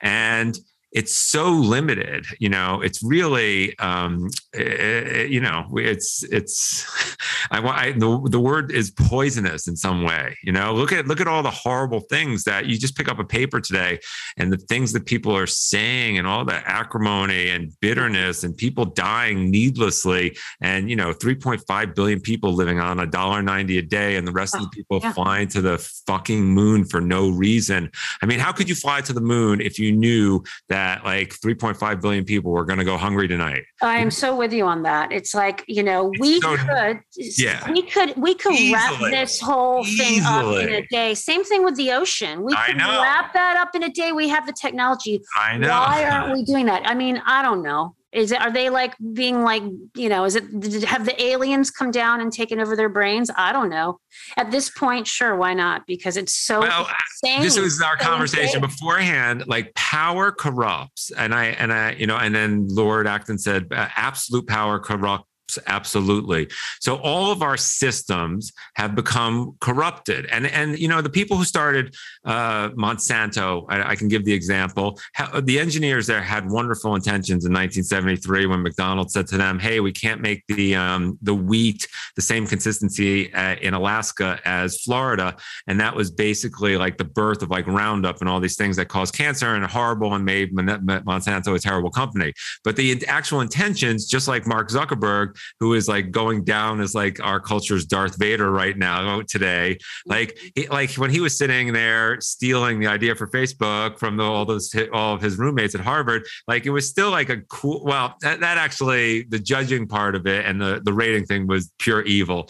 [0.00, 0.56] and
[0.94, 6.86] it's so limited you know it's really um it, eh, eh, you know it's it's
[7.50, 11.06] i want I, the, the word is poisonous in some way you know look at
[11.08, 13.98] look at all the horrible things that you just pick up a paper today
[14.36, 18.84] and the things that people are saying and all the acrimony and bitterness and people
[18.84, 24.14] dying needlessly and you know 3.5 billion people living on a dollar 90 a day
[24.14, 25.12] and the rest of the people yeah.
[25.12, 27.90] flying to the fucking moon for no reason
[28.22, 31.30] i mean how could you fly to the moon if you knew that that like
[31.30, 33.64] 3.5 billion people were going to go hungry tonight.
[33.80, 35.12] I am so with you on that.
[35.12, 38.72] It's like, you know, we so, could, yeah, we could, we could Easily.
[38.74, 40.62] wrap this whole thing Easily.
[40.62, 41.14] up in a day.
[41.14, 42.42] Same thing with the ocean.
[42.42, 44.12] We could wrap that up in a day.
[44.12, 45.22] We have the technology.
[45.36, 45.68] I know.
[45.68, 46.82] Why aren't we doing that?
[46.86, 47.96] I mean, I don't know.
[48.14, 49.64] Is it, are they like being like,
[49.96, 50.44] you know, is it,
[50.84, 53.28] have the aliens come down and taken over their brains?
[53.36, 53.98] I don't know.
[54.36, 55.84] At this point, sure, why not?
[55.86, 56.88] Because it's so well,
[57.22, 57.42] insane.
[57.42, 59.44] This was our conversation beforehand.
[59.48, 61.10] Like power corrupts.
[61.10, 65.28] And I, and I, you know, and then Lord Acton said, absolute power corrupts
[65.66, 66.48] absolutely.
[66.80, 71.44] So all of our systems have become corrupted, and and you know the people who
[71.44, 71.94] started
[72.24, 74.98] uh, Monsanto, I, I, can give the example.
[75.42, 79.92] The engineers there had wonderful intentions in 1973 when McDonald said to them, "Hey, we
[79.92, 81.86] can't make the um, the wheat
[82.16, 85.36] the same consistency uh, in Alaska as Florida,"
[85.66, 88.88] and that was basically like the birth of like Roundup and all these things that
[88.88, 92.32] cause cancer and horrible and made Monsanto a terrible company.
[92.62, 97.20] But the actual intentions, just like Mark Zuckerberg, who is like going down as like
[97.20, 100.38] our culture's Darth Vader right now today, like
[100.70, 104.74] like when he was sitting there stealing the idea for Facebook from the, all those
[104.92, 107.84] all of his roommates at Harvard, like it was still like a cool.
[107.84, 111.70] Well, that, that actually the judging part of it and the the rating thing was
[111.78, 112.48] pure evil,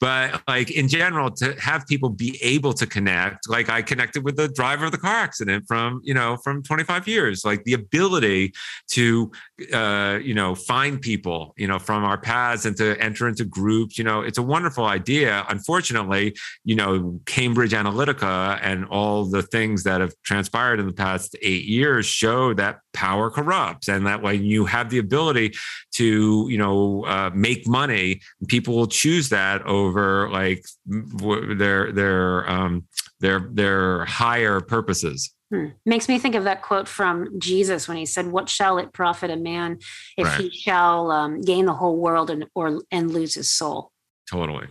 [0.00, 4.36] but like in general to have people be able to connect, like I connected with
[4.36, 8.52] the driver of the car accident from you know from 25 years, like the ability
[8.88, 9.30] to
[9.72, 12.18] uh, you know find people you know from our
[12.64, 13.98] and to enter into groups.
[13.98, 15.44] You know, it's a wonderful idea.
[15.48, 21.36] Unfortunately, you know, Cambridge Analytica and all the things that have transpired in the past
[21.42, 25.54] eight years show that power corrupts and that when you have the ability
[25.92, 32.84] to you know uh, make money people will choose that over like their their um
[33.20, 35.66] their their higher purposes Hmm.
[35.84, 39.30] Makes me think of that quote from Jesus when he said, "What shall it profit
[39.30, 39.78] a man
[40.16, 40.40] if right.
[40.40, 43.92] he shall um, gain the whole world and or and lose his soul?"
[44.28, 44.66] Totally.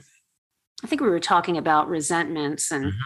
[0.83, 2.97] I think we were talking about resentments, and mm-hmm.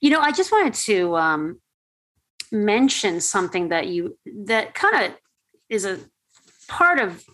[0.00, 1.60] you know, I just wanted to um,
[2.52, 5.18] mention something that you that kind of
[5.68, 5.98] is a
[6.68, 7.24] part of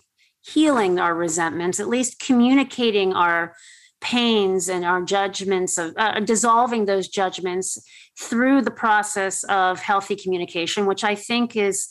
[0.41, 3.53] healing our resentments, at least communicating our
[4.03, 7.83] pains and our judgments of uh, dissolving those judgments
[8.19, 11.87] through the process of healthy communication which i think is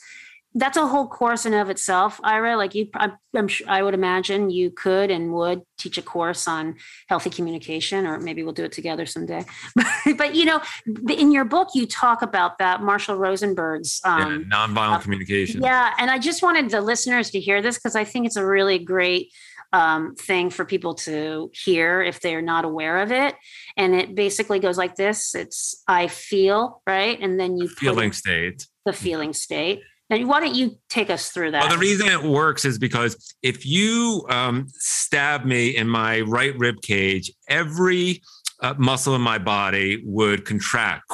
[0.55, 2.57] that's a whole course in of itself ira.
[2.57, 6.47] Like you I, am sure i would imagine you could and would teach a course
[6.47, 6.77] on
[7.09, 9.45] healthy communication or maybe we'll do it together someday.
[9.75, 9.87] But,
[10.19, 10.61] but you know
[11.09, 15.63] in your book you talk about that marshall rosenberg's um, yeah, nonviolent uh, communication.
[15.63, 18.47] Yeah and i just wanted the listeners to hear this because i think it's a
[18.47, 19.33] really great
[19.73, 23.35] um, thing for people to hear if they're not aware of it.
[23.77, 28.67] And it basically goes like this: It's I feel right, and then you feeling state,
[28.85, 29.81] the feeling state.
[30.11, 31.63] And why don't you take us through that?
[31.63, 36.57] Well, the reason it works is because if you um, stab me in my right
[36.59, 38.21] rib cage, every
[38.61, 41.05] uh, muscle in my body would contract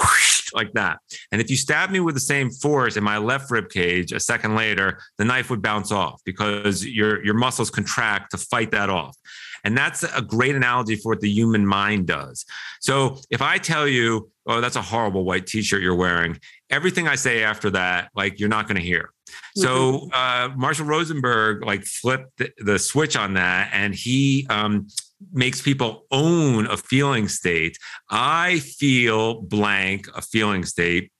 [0.55, 0.99] like that.
[1.33, 4.21] And if you stab me with the same force in my left rib cage a
[4.21, 8.91] second later, the knife would bounce off because your your muscles contract to fight that
[8.91, 9.17] off.
[9.65, 12.45] And that's a great analogy for what the human mind does.
[12.81, 16.39] So if I tell you, oh, that's a horrible white t-shirt you're wearing,
[16.71, 19.11] everything I say after that, like you're not going to hear.
[19.57, 20.09] So mm-hmm.
[20.13, 24.89] uh, Marshall Rosenberg like flipped the, the, switch on that, and he um,
[25.33, 27.79] makes people own a feeling state.
[28.11, 31.11] I feel blank a feeling state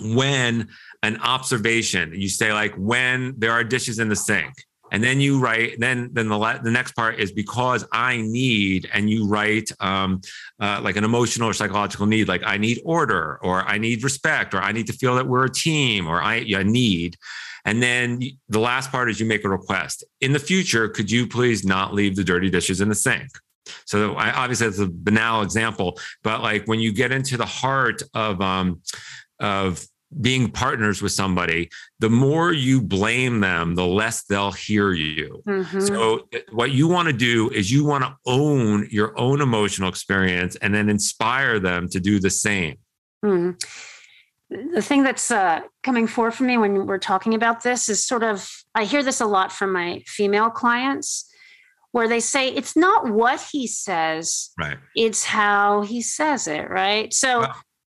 [0.00, 0.68] when
[1.02, 4.52] an observation, you say like when there are dishes in the sink.
[4.92, 5.80] And then you write.
[5.80, 10.20] Then, then the the next part is because I need, and you write um,
[10.60, 14.54] uh, like an emotional or psychological need, like I need order, or I need respect,
[14.54, 17.16] or I need to feel that we're a team, or I, I need.
[17.66, 20.04] And then the last part is you make a request.
[20.20, 23.28] In the future, could you please not leave the dirty dishes in the sink?
[23.84, 28.00] So I, obviously it's a banal example, but like when you get into the heart
[28.14, 28.80] of um,
[29.40, 29.84] of
[30.20, 35.42] being partners with somebody, the more you blame them, the less they'll hear you.
[35.48, 35.80] Mm-hmm.
[35.80, 40.54] So, what you want to do is you want to own your own emotional experience
[40.56, 42.76] and then inspire them to do the same.
[43.24, 43.50] Mm-hmm
[44.48, 48.22] the thing that's uh, coming forward for me when we're talking about this is sort
[48.22, 51.30] of i hear this a lot from my female clients
[51.92, 54.78] where they say it's not what he says right.
[54.94, 57.12] it's how he says it right?
[57.12, 57.46] So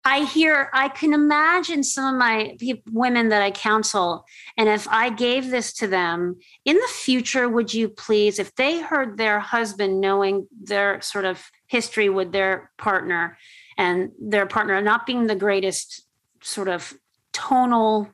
[0.04, 2.56] i hear i can imagine some of my
[2.90, 4.24] women that i counsel
[4.56, 8.80] and if i gave this to them in the future would you please if they
[8.80, 13.36] heard their husband knowing their sort of history with their partner
[13.76, 16.06] and their partner not being the greatest
[16.42, 16.94] sort of
[17.32, 18.10] tonal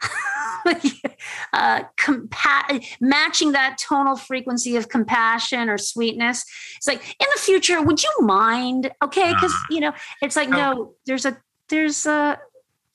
[1.52, 6.44] uh, compa- matching that tonal frequency of compassion or sweetness.
[6.76, 8.90] It's like in the future, would you mind?
[9.02, 9.92] Okay, because you know,
[10.22, 11.36] it's like no, there's a
[11.68, 12.38] there's a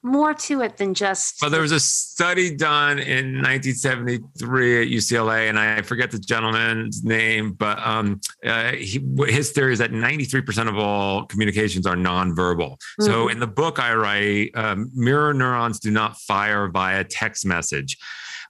[0.04, 1.42] more to it than just.
[1.42, 7.04] Well, there was a study done in 1973 at UCLA, and I forget the gentleman's
[7.04, 12.72] name, but um, uh, he, his theory is that 93% of all communications are nonverbal.
[12.72, 13.06] Mm-hmm.
[13.06, 17.98] So in the book I write, um, mirror neurons do not fire via text message.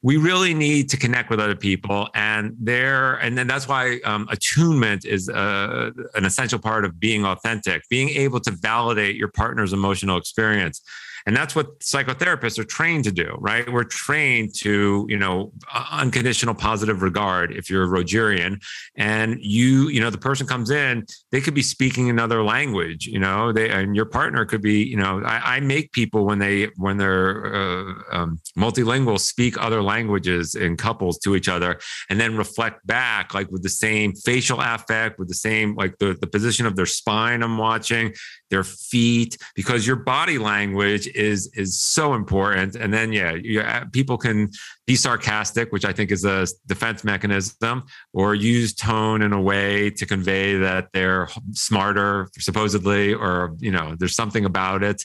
[0.03, 4.27] we really need to connect with other people and there and then that's why um,
[4.29, 9.71] attunement is uh, an essential part of being authentic being able to validate your partner's
[9.71, 10.81] emotional experience
[11.26, 13.71] and that's what psychotherapists are trained to do, right?
[13.71, 15.51] We're trained to, you know,
[15.91, 18.61] unconditional positive regard if you're a Rogerian
[18.95, 23.19] and you, you know, the person comes in, they could be speaking another language, you
[23.19, 26.69] know, they, and your partner could be, you know, I, I make people when they,
[26.78, 32.38] when they're uh, um, multilingual speak other languages in couples to each other and then
[32.38, 36.65] reflect back like with the same facial affect, with the same, like the, the position
[36.65, 38.13] of their spine I'm watching,
[38.49, 42.76] their feet, because your body language is is so important.
[42.76, 44.49] And then yeah, you, uh, people can
[44.86, 47.84] be sarcastic, which I think is a defense mechanism,
[48.14, 53.95] or use tone in a way to convey that they're smarter, supposedly, or you know,
[53.97, 55.03] there's something about it.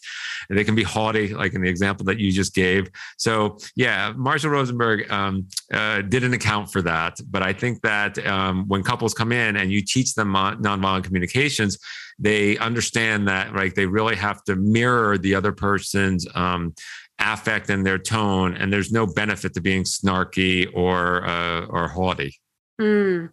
[0.49, 2.91] And they can be haughty, like in the example that you just gave.
[3.17, 8.67] So yeah, Marshall Rosenberg um, uh, didn't account for that, but I think that um,
[8.69, 11.79] when couples come in and you teach them nonviolent communications,
[12.19, 16.75] they understand that right they really have to mirror the other person's um,
[17.19, 22.35] affect and their tone and there's no benefit to being snarky or uh, or haughty
[22.81, 23.29] mm.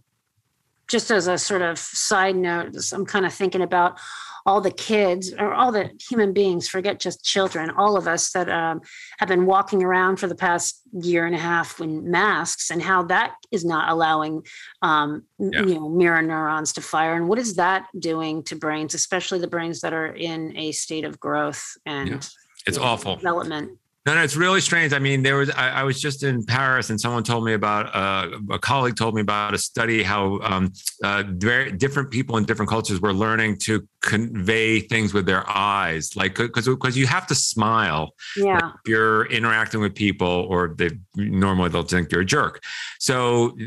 [0.88, 4.00] just as a sort of side note i'm kind of thinking about
[4.46, 8.50] all the kids or all the human beings forget just children all of us that
[8.50, 8.82] um,
[9.20, 13.04] have been walking around for the past year and a half in masks and how
[13.04, 14.42] that is not allowing
[14.82, 15.62] um, yeah.
[15.62, 19.48] you know mirror neurons to fire and what is that doing to brains especially the
[19.48, 22.20] brains that are in a state of growth and yeah
[22.66, 23.78] it's awful development.
[24.06, 24.94] No, no, it's really strange.
[24.94, 27.88] I mean, there was I, I was just in Paris, and someone told me about
[27.96, 32.46] uh, a colleague told me about a study how um, uh, very different people in
[32.46, 37.26] different cultures were learning to convey things with their eyes, like because because you have
[37.26, 38.14] to smile.
[38.38, 42.64] Yeah, like if you're interacting with people, or they normally they'll think you're a jerk.
[43.00, 43.58] So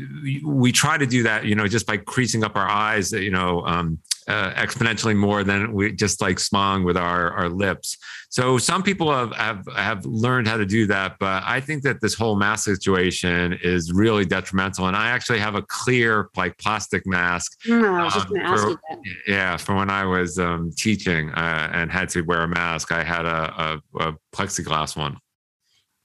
[0.45, 3.65] we try to do that, you know, just by creasing up our eyes, you know,
[3.65, 3.99] um,
[4.29, 7.97] uh, exponentially more than we just like smong with our, our lips.
[8.29, 11.99] So some people have, have have learned how to do that, but I think that
[11.99, 14.85] this whole mask situation is really detrimental.
[14.87, 17.57] And I actually have a clear like plastic mask.
[17.67, 18.99] No, I was um, just going to ask you that.
[19.27, 23.03] Yeah, for when I was um, teaching uh, and had to wear a mask, I
[23.03, 25.17] had a, a, a plexiglass one.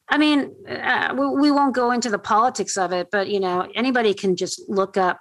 [0.09, 3.69] I mean, uh, we, we won't go into the politics of it, but you know,
[3.75, 5.19] anybody can just look up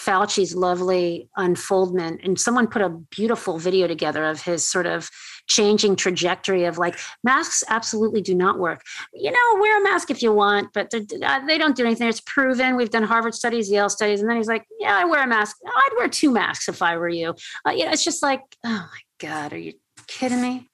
[0.00, 2.20] Fauci's lovely unfoldment.
[2.24, 5.10] And someone put a beautiful video together of his sort of
[5.46, 8.82] changing trajectory of like masks absolutely do not work.
[9.12, 12.08] You know, wear a mask if you want, but uh, they don't do anything.
[12.08, 12.76] It's proven.
[12.76, 14.20] We've done Harvard studies, Yale studies.
[14.20, 15.56] And then he's like, yeah, I wear a mask.
[15.66, 17.34] I'd wear two masks if I were you.
[17.66, 19.74] Uh, you know, it's just like, oh my God, are you
[20.06, 20.70] kidding me?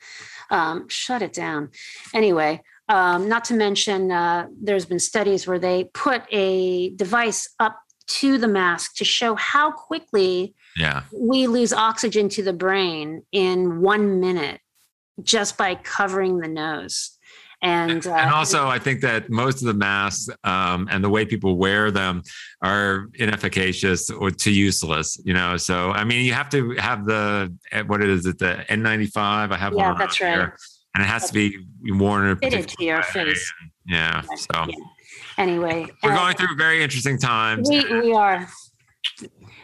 [0.51, 1.71] Um, shut it down.
[2.15, 7.77] Anyway, um, not to mention, uh, there's been studies where they put a device up
[8.07, 11.03] to the mask to show how quickly yeah.
[11.13, 14.61] we lose oxygen to the brain in one minute
[15.23, 17.13] just by covering the nose.
[17.63, 21.25] And, uh, and also, I think that most of the masks um, and the way
[21.25, 22.23] people wear them
[22.63, 25.19] are inefficacious or too useless.
[25.25, 28.65] You know, so I mean, you have to have the eh, what is it, the
[28.69, 29.17] N95?
[29.17, 29.99] I have yeah, one.
[29.99, 30.35] that's right.
[30.35, 30.57] Here,
[30.95, 31.59] and it has that's to be
[31.95, 33.53] worn fitted to your face.
[33.87, 34.21] Yeah.
[34.21, 34.67] So.
[34.69, 34.77] Yeah
[35.39, 37.69] anyway, we're uh, going through very interesting times.
[37.69, 38.47] We, we are.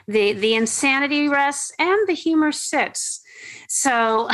[0.08, 3.22] The the insanity rests and the humor sits.
[3.68, 4.28] So,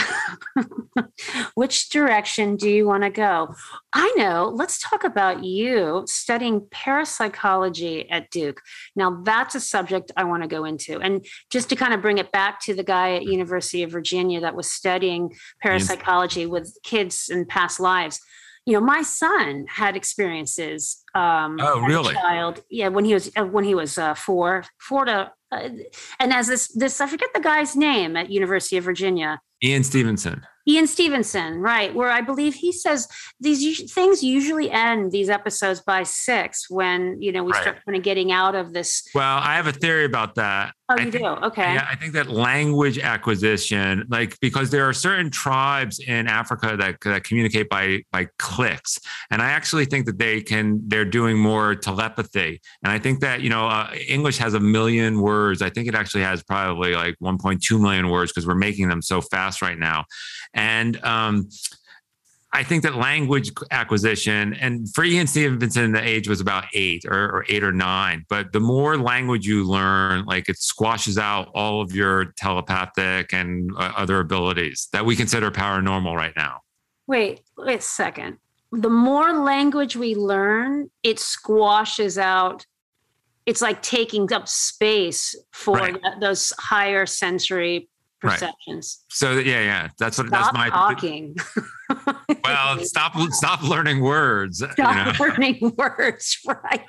[1.55, 3.55] which direction do you want to go?
[3.93, 4.51] I know.
[4.53, 8.61] Let's talk about you studying parapsychology at Duke.
[8.97, 10.99] Now, that's a subject I want to go into.
[11.01, 14.41] And just to kind of bring it back to the guy at University of Virginia
[14.41, 15.33] that was studying
[15.63, 18.21] parapsychology with kids in past lives
[18.69, 23.45] you know my son had experiences um oh really child yeah when he was uh,
[23.45, 25.69] when he was uh, four four to uh,
[26.21, 30.43] and as this this i forget the guy's name at university of virginia ian stevenson
[30.69, 33.09] Ian Stevenson, right, where I believe he says
[33.41, 37.63] these things usually end these episodes by six when you know we right.
[37.63, 39.03] start kind of getting out of this.
[39.15, 40.75] Well, I have a theory about that.
[40.91, 41.27] Oh, you think, do?
[41.27, 41.75] Okay.
[41.75, 46.97] Yeah, I think that language acquisition, like because there are certain tribes in Africa that,
[47.03, 48.99] that communicate by by clicks,
[49.31, 53.43] and I actually think that they can they're doing more telepathy, and I think that
[53.43, 55.63] you know uh, English has a million words.
[55.63, 59.21] I think it actually has probably like 1.2 million words because we're making them so
[59.21, 60.05] fast right now
[60.55, 61.49] and um,
[62.53, 67.25] I think that language acquisition, and for Ian Stevenson, the age was about eight or,
[67.31, 68.25] or, eight or nine.
[68.31, 73.71] But the more language you learn, like it squashes out all of your telepathic and
[73.77, 76.61] uh, other abilities that we consider paranormal right now.
[77.07, 78.39] Wait, wait a second.
[78.73, 82.65] the more language we learn, it squashes out.
[83.47, 85.95] It's like taking up space for Right.
[86.03, 87.89] th- those higher sensory
[88.23, 88.33] Right.
[88.33, 89.05] perceptions.
[89.11, 89.89] So yeah, yeah.
[89.99, 91.37] That's what Stop that's my talking.
[92.45, 94.61] well, stop stop learning words.
[94.61, 95.13] you know.
[95.13, 96.85] Stop learning words, right?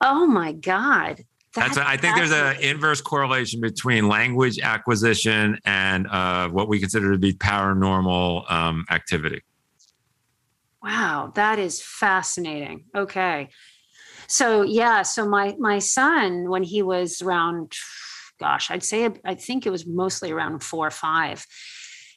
[0.00, 1.24] Oh my God.
[1.54, 6.80] That's what I think there's an inverse correlation between language acquisition and uh, what we
[6.80, 9.40] consider to be paranormal um, activity.
[10.82, 12.84] Wow, that is fascinating.
[12.94, 13.48] Okay.
[14.26, 17.72] So yeah, so my my son when he was around
[18.38, 21.46] gosh, I'd say I think it was mostly around 4 or 5.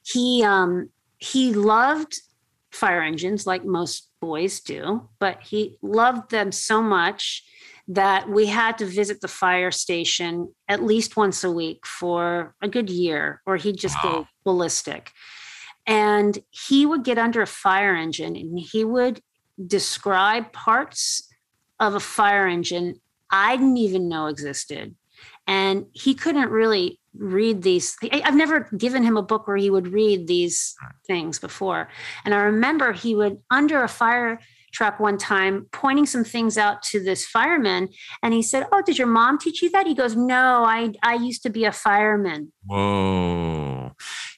[0.04, 2.20] He um he loved
[2.72, 7.44] fire engines like most boys do, but he loved them so much
[7.88, 12.68] that we had to visit the fire station at least once a week for a
[12.68, 14.12] good year or he'd just Wow.
[14.12, 15.12] go ballistic
[15.88, 19.22] and he would get under a fire engine and he would
[19.66, 21.28] describe parts
[21.80, 23.00] of a fire engine
[23.32, 24.96] I didn't even know existed.
[25.48, 27.96] And he couldn't really read these.
[28.04, 30.76] I- I've never given him a book where he would read these
[31.08, 31.90] things before.
[32.26, 34.40] And I remember he would, under a fire
[34.74, 37.90] truck one time, pointing some things out to this fireman.
[38.22, 39.88] And he said, Oh, did your mom teach you that?
[39.88, 42.52] He goes, No, I, I used to be a fireman.
[42.66, 43.67] Whoa.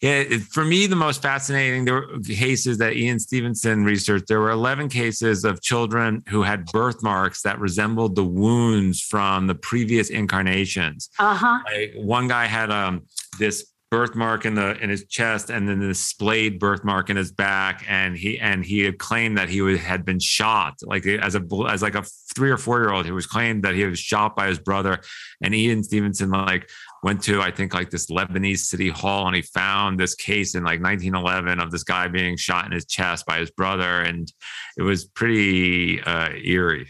[0.02, 4.28] Yeah, it, for me, the most fascinating there were cases that Ian Stevenson researched.
[4.28, 9.56] There were 11 cases of children who had birthmarks that resembled the wounds from the
[9.56, 11.10] previous incarnations.
[11.20, 11.60] Uh huh.
[11.66, 13.04] Like one guy had um
[13.39, 17.84] this birthmark in the in his chest and then this splayed birthmark in his back
[17.88, 21.82] and he and he had claimed that he had been shot like as a as
[21.82, 22.04] like a
[22.36, 25.00] three or four year old he was claimed that he was shot by his brother
[25.41, 26.70] and Ian Stevenson like
[27.04, 30.64] went to I think like this Lebanese city hall and he found this case in
[30.64, 34.32] like 1911 of this guy being shot in his chest by his brother and
[34.78, 36.88] it was pretty uh eerie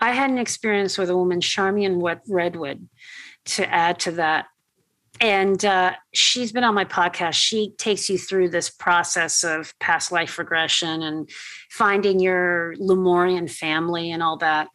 [0.00, 2.88] I had an experience with a woman, Charmian Redwood,
[3.46, 4.46] to add to that.
[5.20, 7.34] And uh, she's been on my podcast.
[7.34, 11.28] She takes you through this process of past life regression and
[11.70, 14.68] finding your Lemurian family and all that.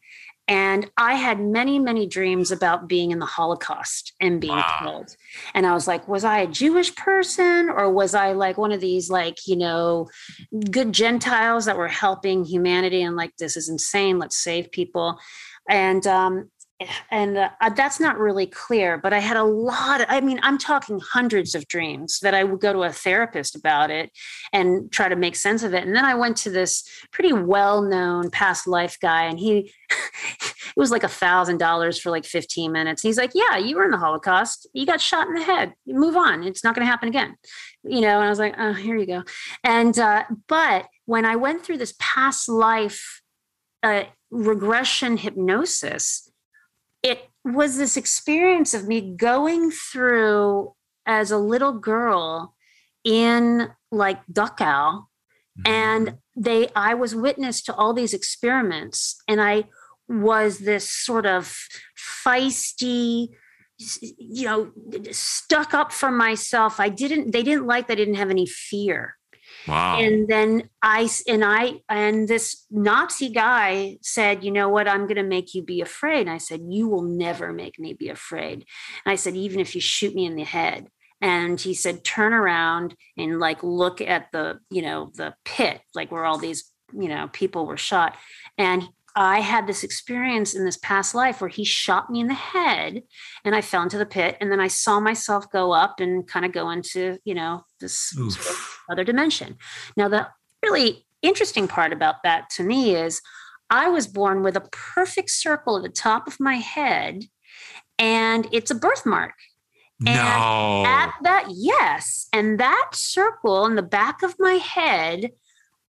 [0.47, 4.77] And I had many, many dreams about being in the Holocaust and being Wow.
[4.81, 5.15] killed.
[5.53, 8.81] And I was like, was I a Jewish person or was I like one of
[8.81, 10.09] these, like, you know,
[10.69, 14.19] good Gentiles that were helping humanity and like, this is insane.
[14.19, 15.17] Let's save people.
[15.69, 16.49] And, um,
[17.11, 20.57] and uh, that's not really clear, but I had a lot of, I mean, I'm
[20.57, 24.11] talking hundreds of dreams that I would go to a therapist about it
[24.51, 25.85] and try to make sense of it.
[25.85, 30.77] And then I went to this pretty well known past life guy, and he, it
[30.77, 33.01] was like a thousand dollars for like 15 minutes.
[33.01, 34.67] He's like, Yeah, you were in the Holocaust.
[34.73, 35.73] You got shot in the head.
[35.85, 36.43] You move on.
[36.43, 37.35] It's not going to happen again.
[37.83, 39.23] You know, and I was like, Oh, here you go.
[39.63, 43.21] And, uh, but when I went through this past life
[43.83, 46.29] uh, regression hypnosis,
[47.03, 50.73] it was this experience of me going through
[51.05, 52.55] as a little girl
[53.03, 55.61] in like Dachau mm-hmm.
[55.65, 59.65] and they i was witness to all these experiments and i
[60.07, 61.55] was this sort of
[62.25, 63.27] feisty
[63.99, 64.71] you know
[65.11, 66.79] stuck up for myself.
[66.79, 69.17] I didn't they didn't like that i didn't have any fear
[69.67, 69.99] wow.
[69.99, 74.87] And then I and i and this nazi guy said you know what?
[74.87, 76.21] I'm going to make you be afraid.
[76.21, 78.65] And i said you will never make me be afraid.
[79.05, 80.87] And i said even if you shoot me in the head.
[81.21, 86.11] And he said turn around and like look at the you know the pit like
[86.11, 88.15] where all these you know people were shot.
[88.57, 88.83] And
[89.15, 93.03] i had this experience in this past life where he shot me in the head
[93.45, 94.37] and i fell into the pit.
[94.39, 97.97] And then i saw myself go up and kind of go into you know this
[97.97, 99.57] sort of other dimension.
[99.95, 100.27] Now the
[100.63, 103.21] really interesting part about that to me is
[103.69, 107.23] i was born with a perfect circle at the top of my head
[107.99, 109.33] and it's a birthmark.
[109.99, 110.83] No.
[110.85, 112.27] at that, yes.
[112.33, 115.31] And that circle in the back of my head,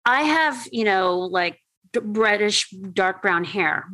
[0.06, 1.61] I have, you know, like
[2.02, 3.86] reddish, dark brown hair.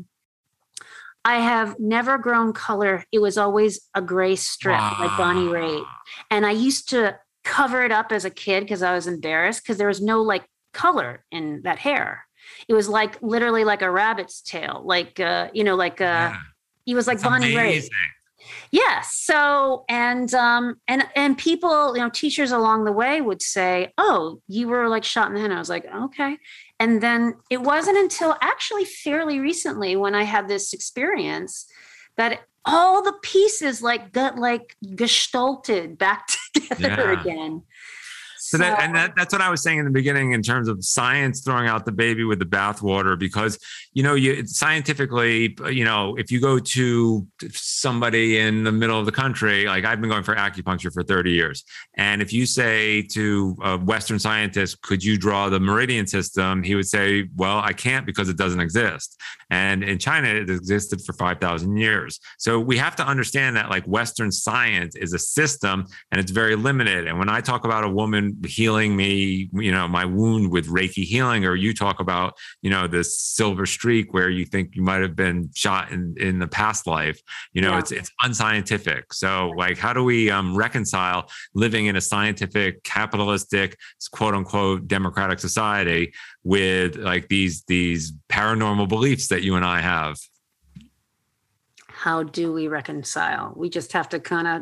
[1.26, 3.04] I have never grown color.
[3.12, 5.86] It was always a gray strip, like Bonnie Raitt.
[6.32, 9.78] And I used to cover it up as a kid because I was embarrassed because
[9.78, 12.26] there was no like color in that hair.
[12.70, 16.38] It was like literally like a rabbit's tail, like, uh, you know, like, uh, Yeah.
[16.86, 17.60] it was like That's Bonnie Raitt.
[17.72, 17.92] amazing.
[18.72, 19.12] Yes.
[19.18, 24.42] So and um and and people, you know, teachers along the way would say, "Oh,
[24.48, 26.38] you were like shot in the head." I was like, "Okay."
[26.80, 31.66] And then it wasn't until actually fairly recently when I had this experience
[32.18, 37.22] that all the pieces like got like gestalted back together Yeah.
[37.22, 37.64] again.
[38.48, 40.70] So, so that and that, that's what I was saying in the beginning in terms
[40.70, 43.60] of science throwing out the baby with the bathwater because
[43.92, 49.06] you know you scientifically you know if you go to somebody in the middle of
[49.06, 53.02] the country like I've been going for acupuncture for 30 years and if you say
[53.12, 56.64] to a Western scientist could you draw the meridian system?
[56.64, 59.20] he would say well I can't because it doesn't exist.
[59.50, 62.20] And in China it existed for 5,000 years.
[62.38, 66.56] So we have to understand that like Western science is a system and it's very
[66.56, 67.08] limited.
[67.08, 71.04] And when I talk about a woman healing me, you know, my wound with Reiki
[71.04, 75.02] healing, or you talk about, you know, this silver streak where you think you might
[75.02, 77.20] have been shot in in the past life.
[77.54, 77.80] You know, yeah.
[77.80, 79.14] it's it's unscientific.
[79.14, 83.78] So, like, how do we um, reconcile living in a scientific, capitalistic,
[84.12, 86.14] quote unquote, democratic society
[86.44, 90.18] with like these these paranormal beliefs that you and I have?
[91.88, 93.54] How do we reconcile?
[93.56, 94.62] We just have to kind of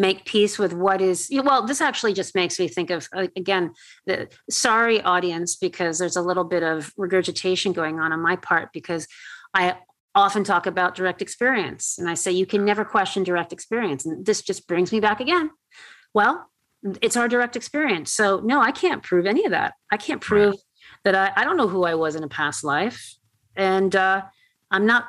[0.00, 3.72] make peace with what is well this actually just makes me think of again
[4.06, 8.70] the sorry audience because there's a little bit of regurgitation going on on my part
[8.72, 9.06] because
[9.54, 9.76] i
[10.14, 14.24] often talk about direct experience and i say you can never question direct experience and
[14.24, 15.50] this just brings me back again
[16.14, 16.50] well
[17.02, 20.54] it's our direct experience so no i can't prove any of that i can't prove
[20.54, 20.60] right.
[21.04, 23.16] that I, I don't know who i was in a past life
[23.54, 24.22] and uh,
[24.70, 25.08] i'm not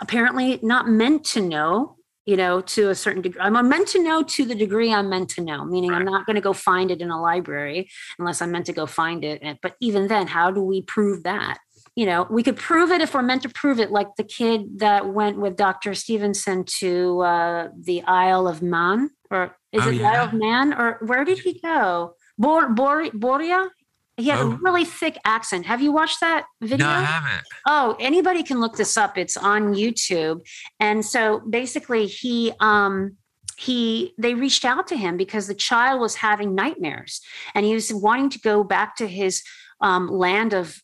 [0.00, 1.97] apparently not meant to know
[2.28, 3.40] you know, to a certain degree.
[3.40, 5.98] I'm meant to know to the degree I'm meant to know, meaning right.
[5.98, 8.84] I'm not going to go find it in a library unless I'm meant to go
[8.84, 9.42] find it.
[9.62, 11.56] But even then, how do we prove that?
[11.96, 14.80] You know, we could prove it if we're meant to prove it, like the kid
[14.80, 15.94] that went with Dr.
[15.94, 20.12] Stevenson to uh, the Isle of Man, or is oh, it yeah.
[20.12, 22.12] Isle of Man, or where did he go?
[22.36, 23.70] Bor- Bor- Boria?
[24.18, 24.52] He had oh.
[24.52, 25.64] a really thick accent.
[25.66, 26.86] Have you watched that video?
[26.86, 27.46] No, I haven't.
[27.66, 29.16] Oh, anybody can look this up.
[29.16, 30.40] It's on YouTube.
[30.80, 33.16] And so basically he um
[33.56, 37.20] he they reached out to him because the child was having nightmares
[37.54, 39.42] and he was wanting to go back to his
[39.80, 40.82] um, land of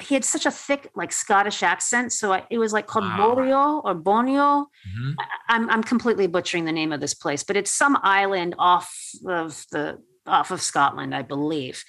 [0.00, 3.34] he had such a thick like Scottish accent, so I, it was like called wow.
[3.34, 4.66] Boreal or Bonio.
[4.88, 5.12] Mm-hmm.
[5.20, 8.92] I, I'm I'm completely butchering the name of this place, but it's some island off
[9.26, 11.84] of the off of Scotland, I believe.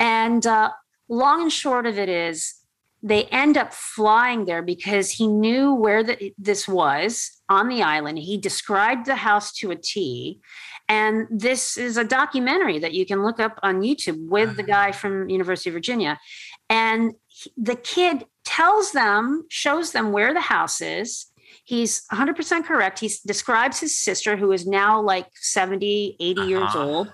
[0.00, 0.70] And uh,
[1.08, 2.54] long and short of it is,
[3.02, 8.18] they end up flying there because he knew where the, this was on the island.
[8.18, 10.40] He described the house to a T.
[10.88, 14.92] And this is a documentary that you can look up on YouTube with the guy
[14.92, 16.18] from University of Virginia.
[16.68, 17.12] And
[17.56, 21.26] the kid tells them, shows them where the house is.
[21.64, 22.98] He's 100% correct.
[22.98, 26.48] He describes his sister, who is now like 70, 80 uh-huh.
[26.48, 27.12] years old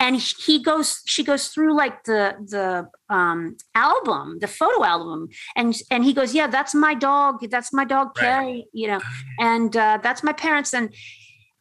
[0.00, 5.28] and he goes she goes through like the the um album the photo album.
[5.56, 7.48] And and he goes yeah that's my dog.
[7.50, 8.24] That's my dog right.
[8.24, 9.00] carrie you know.
[9.38, 10.72] And uh, that's my parents.
[10.72, 10.94] And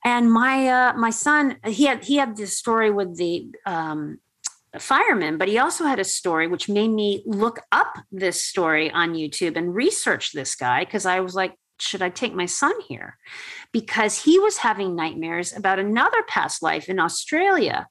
[0.06, 4.20] and my uh my son he had he had this story with the um
[4.80, 9.14] fireman, but he also had a story which made me look up this story on
[9.14, 13.17] YouTube and research this guy because I was like, should I take my son here?
[13.71, 17.88] Because he was having nightmares about another past life in Australia.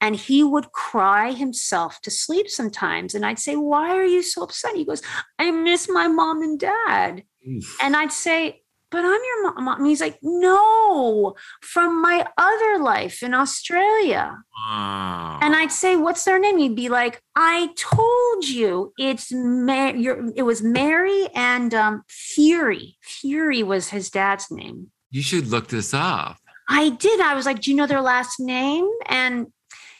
[0.00, 3.14] And he would cry himself to sleep sometimes.
[3.14, 4.76] And I'd say, Why are you so upset?
[4.76, 5.02] He goes,
[5.38, 7.24] I miss my mom and dad.
[7.48, 7.76] Oof.
[7.80, 9.68] And I'd say, but I'm your mom.
[9.68, 14.36] And he's like, no, from my other life in Australia.
[14.56, 15.38] Wow.
[15.42, 16.58] And I'd say, what's their name?
[16.58, 22.96] He'd be like, I told you it's Ma- it was Mary and um, Fury.
[23.02, 24.90] Fury was his dad's name.
[25.10, 26.36] You should look this up.
[26.68, 27.20] I did.
[27.20, 28.88] I was like, do you know their last name?
[29.06, 29.48] And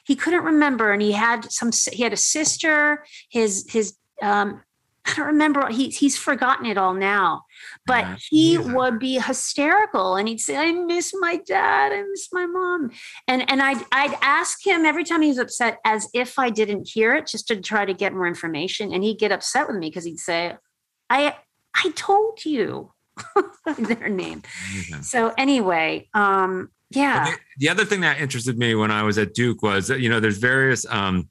[0.04, 0.92] he couldn't remember.
[0.92, 4.62] And he had some, he had a sister, his, his, um,
[5.06, 5.68] I don't remember.
[5.68, 7.42] He, he's forgotten it all now,
[7.86, 8.74] but yeah, he yeah.
[8.74, 11.92] would be hysterical and he'd say, I miss my dad.
[11.92, 12.90] I miss my mom.
[13.26, 16.88] And, and I'd, I'd ask him every time he was upset as if I didn't
[16.88, 18.92] hear it, just to try to get more information.
[18.92, 20.56] And he'd get upset with me because he'd say,
[21.08, 21.36] I,
[21.74, 22.92] I told you
[23.78, 24.42] their name.
[25.00, 27.30] So anyway, um, yeah.
[27.30, 30.08] The, the, other thing that interested me when I was at Duke was that, you
[30.08, 31.28] know, there's various, um,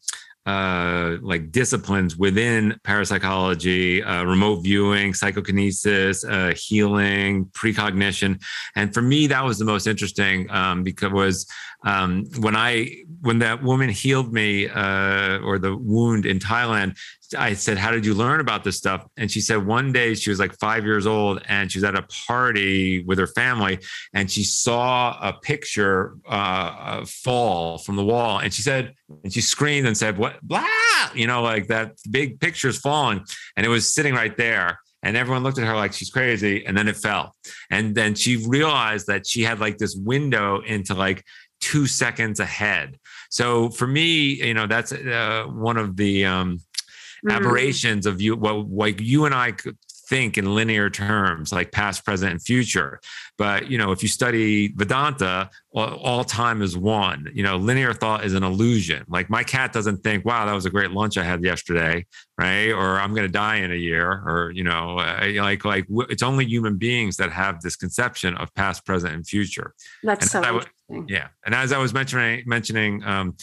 [0.50, 8.40] uh, like disciplines within parapsychology, uh, remote viewing, psychokinesis, uh, healing, precognition,
[8.76, 11.46] and for me that was the most interesting um, because
[11.84, 16.98] um, when I when that woman healed me uh, or the wound in Thailand,
[17.38, 19.06] I said, How did you learn about this stuff?
[19.18, 21.96] And she said, One day she was like five years old and she was at
[21.96, 23.80] a party with her family
[24.14, 28.40] and she saw a picture uh, fall from the wall.
[28.40, 30.42] And she said, and she screamed and said, What?
[30.42, 30.66] Blah!
[31.14, 33.24] You know, like that big picture's falling.
[33.56, 34.80] And it was sitting right there.
[35.02, 36.66] And everyone looked at her like she's crazy.
[36.66, 37.36] And then it fell.
[37.70, 41.24] And then she realized that she had like this window into like
[41.60, 43.00] two seconds ahead.
[43.30, 47.32] So for me, you know, that's uh, one of the um, mm-hmm.
[47.32, 48.36] aberrations of you.
[48.36, 49.78] Well, like you and I could
[50.10, 53.00] think in linear terms like past present and future
[53.38, 57.94] but you know if you study vedanta all, all, time is one you know linear
[57.94, 61.16] thought is an illusion like my cat doesn't think wow that was a great lunch
[61.16, 62.04] i had yesterday
[62.40, 65.86] right or i'm going to die in a year or you know uh, like like
[66.10, 70.44] it's only human beings that have this conception of past present and future that's and
[70.44, 70.62] so
[71.08, 73.36] yeah and as i was mentioning mentioning um,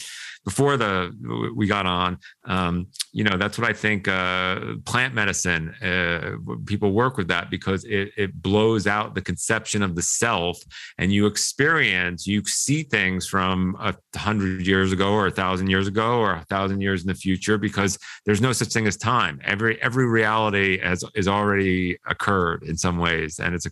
[0.43, 5.69] before the we got on um, you know that's what i think uh, plant medicine
[5.81, 6.35] uh,
[6.65, 10.59] people work with that because it, it blows out the conception of the self
[10.97, 15.87] and you experience you see things from a hundred years ago or a thousand years
[15.87, 19.39] ago or a thousand years in the future because there's no such thing as time.
[19.43, 23.71] Every every reality has is already occurred in some ways and it's a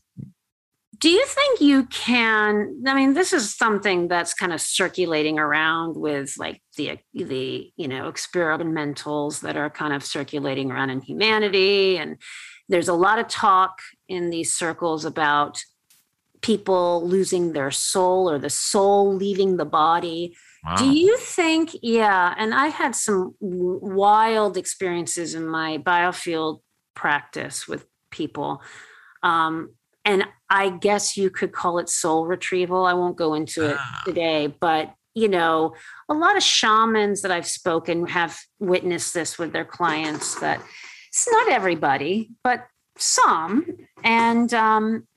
[1.06, 5.96] do you think you can i mean this is something that's kind of circulating around
[5.96, 11.98] with like the the you know experimentals that are kind of circulating around in humanity.
[11.98, 12.18] And
[12.70, 15.64] there's a lot of talk in these circles about
[16.42, 20.36] people losing their soul or the soul leaving the body.
[20.66, 20.78] Wow.
[20.78, 26.62] do you think yeah and i had some wild experiences in my biofield
[26.96, 28.64] practice with people.
[29.22, 29.76] Um,
[30.06, 32.86] and I guess you could call it soul retrieval.
[32.86, 34.02] I won't go into it ah.
[34.06, 35.74] today, but you know,
[36.10, 40.62] a lot of shamans that I've spoken have witnessed this with their clients that
[41.08, 43.66] it's not everybody, but some.
[44.04, 45.08] And um,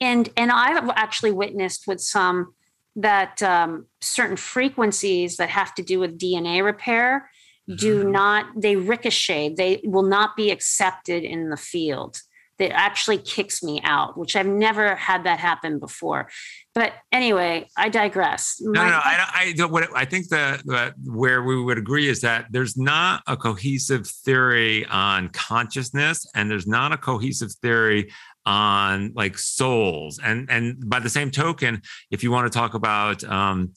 [0.00, 2.54] and and I've actually witnessed with some
[2.96, 7.30] that um, certain frequencies that have to do with DNA repair
[7.76, 8.12] do mm-hmm.
[8.12, 12.22] not they ricochet they will not be accepted in the field
[12.58, 16.28] that actually kicks me out, which I've never had that happen before.
[16.74, 18.56] But anyway, I digress.
[18.60, 19.00] No, no, no.
[19.02, 23.22] I, I, what, I think that, that where we would agree is that there's not
[23.26, 28.10] a cohesive theory on consciousness, and there's not a cohesive theory
[28.46, 30.18] on like souls.
[30.24, 33.74] And and by the same token, if you want to talk about um,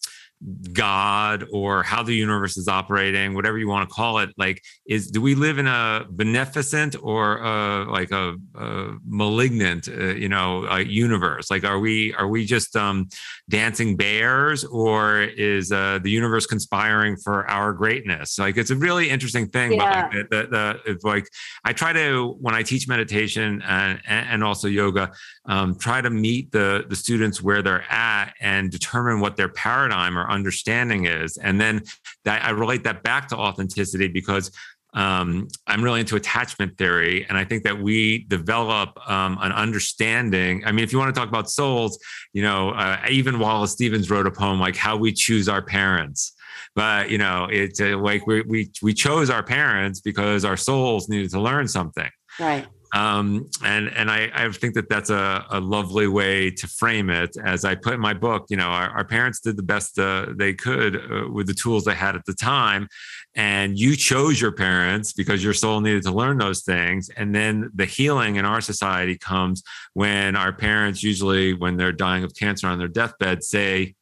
[0.73, 5.11] God or how the universe is operating, whatever you want to call it, like is
[5.11, 10.77] do we live in a beneficent or a, like a, a malignant, uh, you know,
[10.77, 11.51] universe?
[11.51, 13.07] Like, are we are we just um,
[13.49, 18.39] dancing bears, or is uh, the universe conspiring for our greatness?
[18.39, 19.73] Like, it's a really interesting thing.
[19.73, 20.07] Yeah.
[20.07, 21.27] But like, the, the, it's like
[21.65, 25.11] I try to when I teach meditation and and also yoga,
[25.45, 30.17] um, try to meet the the students where they're at and determine what their paradigm
[30.17, 31.37] or understanding is.
[31.37, 31.83] And then
[32.25, 34.51] that, I relate that back to authenticity because
[34.93, 40.63] um, I'm really into attachment theory, and I think that we develop um, an understanding.
[40.65, 41.97] I mean, if you want to talk about souls,
[42.33, 46.33] you know, uh, even Wallace Stevens wrote a poem like "How We Choose Our Parents."
[46.75, 51.07] But you know, it's uh, like we we we chose our parents because our souls
[51.07, 52.09] needed to learn something.
[52.37, 57.09] Right um, and and I, I think that that's a, a lovely way to frame
[57.09, 57.37] it.
[57.43, 60.27] As I put in my book, you know, our, our parents did the best uh,
[60.35, 62.87] they could uh, with the tools they had at the time,
[63.35, 67.09] and you chose your parents because your soul needed to learn those things.
[67.15, 69.63] And then the healing in our society comes
[69.93, 73.95] when our parents, usually when they're dying of cancer on their deathbed, say,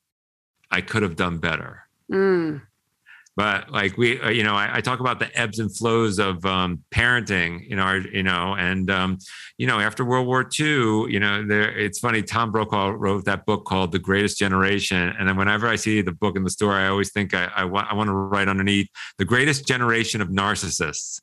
[0.72, 2.62] "I could have done better." Mm
[3.40, 6.46] but like we uh, you know I, I, talk about the ebbs and flows of
[6.46, 9.18] um, parenting know our, you know and um,
[9.58, 13.46] you know after world war ii you know there it's funny tom brokaw wrote that
[13.46, 15.16] book called the greatest generation.
[15.18, 17.64] And then whenever i see the book in the store i always think i, I
[17.64, 21.22] want i want to write underneath the greatest generation of narcissists.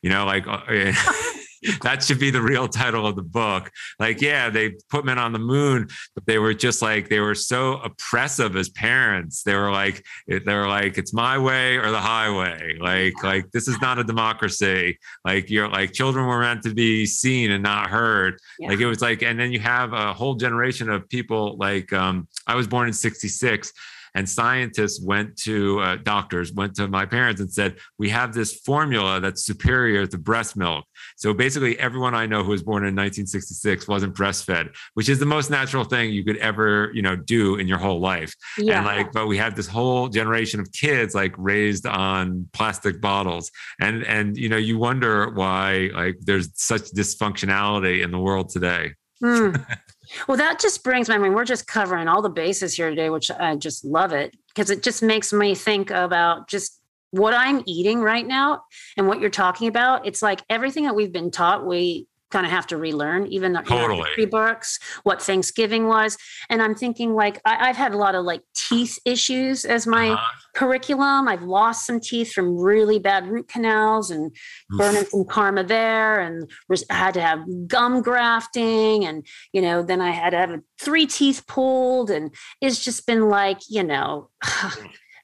[0.00, 0.60] You know like uh,
[1.82, 3.70] that should be the real title of the book.
[3.98, 7.34] Like, yeah, they put men on the moon, but they were just like they were
[7.34, 9.42] so oppressive as parents.
[9.42, 12.76] They were like, they were like, it's my way or the highway.
[12.80, 14.98] Like, like this is not a democracy.
[15.24, 18.38] Like you're like children were meant to be seen and not heard.
[18.58, 18.68] Yeah.
[18.68, 21.56] Like it was like, and then you have a whole generation of people.
[21.56, 23.72] Like um, I was born in '66
[24.18, 28.52] and scientists went to uh, doctors, went to my parents and said, We have this
[28.52, 30.84] formula that's superior to breast milk.
[31.16, 35.26] So basically, everyone I know who was born in 1966 wasn't breastfed, which is the
[35.26, 38.34] most natural thing you could ever, you know, do in your whole life.
[38.58, 38.78] Yeah.
[38.78, 43.52] And like, but we have this whole generation of kids like raised on plastic bottles.
[43.80, 48.94] And and you know, you wonder why like there's such dysfunctionality in the world today.
[49.22, 49.64] Mm.
[50.26, 53.10] Well, that just brings me, I mean, we're just covering all the bases here today,
[53.10, 56.80] which I just love it because it just makes me think about just
[57.10, 58.62] what I'm eating right now
[58.96, 60.06] and what you're talking about.
[60.06, 63.62] It's like everything that we've been taught, we kind of have to relearn, even though
[63.62, 64.08] totally.
[64.16, 66.16] you know, books, what Thanksgiving was.
[66.50, 70.10] And I'm thinking like I, have had a lot of like teeth issues as my
[70.10, 70.40] uh-huh.
[70.54, 71.28] curriculum.
[71.28, 74.34] I've lost some teeth from really bad root canals and
[74.76, 76.50] burning some karma there, and
[76.90, 81.06] I had to have gum grafting, and you know, then I had to have three
[81.06, 84.30] teeth pulled, and it's just been like you know.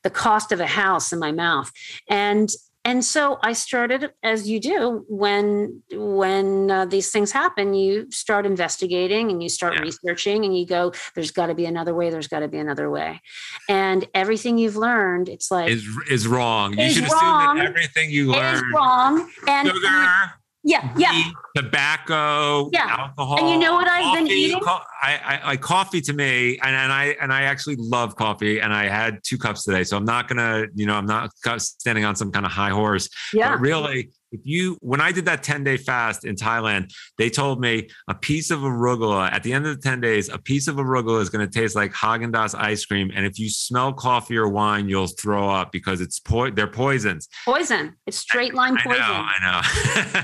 [0.03, 1.73] the cost of a house in my mouth
[2.11, 2.51] and
[2.85, 8.47] and so i started as you do when when uh, these things happen you start
[8.47, 9.81] investigating and you start yeah.
[9.81, 12.91] researching and you go there's got to be another way there's got to be another
[12.91, 13.21] way
[13.69, 17.59] and everything you've learned it's like is is wrong you should wrong.
[17.59, 20.35] assume that everything you learn is wrong and sugar
[20.65, 21.31] yeah, yeah.
[21.55, 22.97] Tobacco, yeah.
[22.99, 23.39] alcohol.
[23.39, 24.59] And you know what I've been eating?
[24.61, 28.61] Co- I, I like coffee to me, and, and I and I actually love coffee,
[28.61, 32.05] and I had two cups today, so I'm not gonna, you know, I'm not standing
[32.05, 33.09] on some kind of high horse.
[33.33, 33.51] Yeah.
[33.51, 37.61] But really, if you when I did that 10 day fast in Thailand, they told
[37.61, 40.77] me a piece of arugula at the end of the 10 days, a piece of
[40.77, 44.37] arugula is going to taste like Haagen Dazs ice cream, and if you smell coffee
[44.37, 47.29] or wine, you'll throw up because it's po- they're poisons.
[47.45, 47.95] Poison.
[48.07, 49.03] It's straight line poison.
[49.03, 49.61] I know.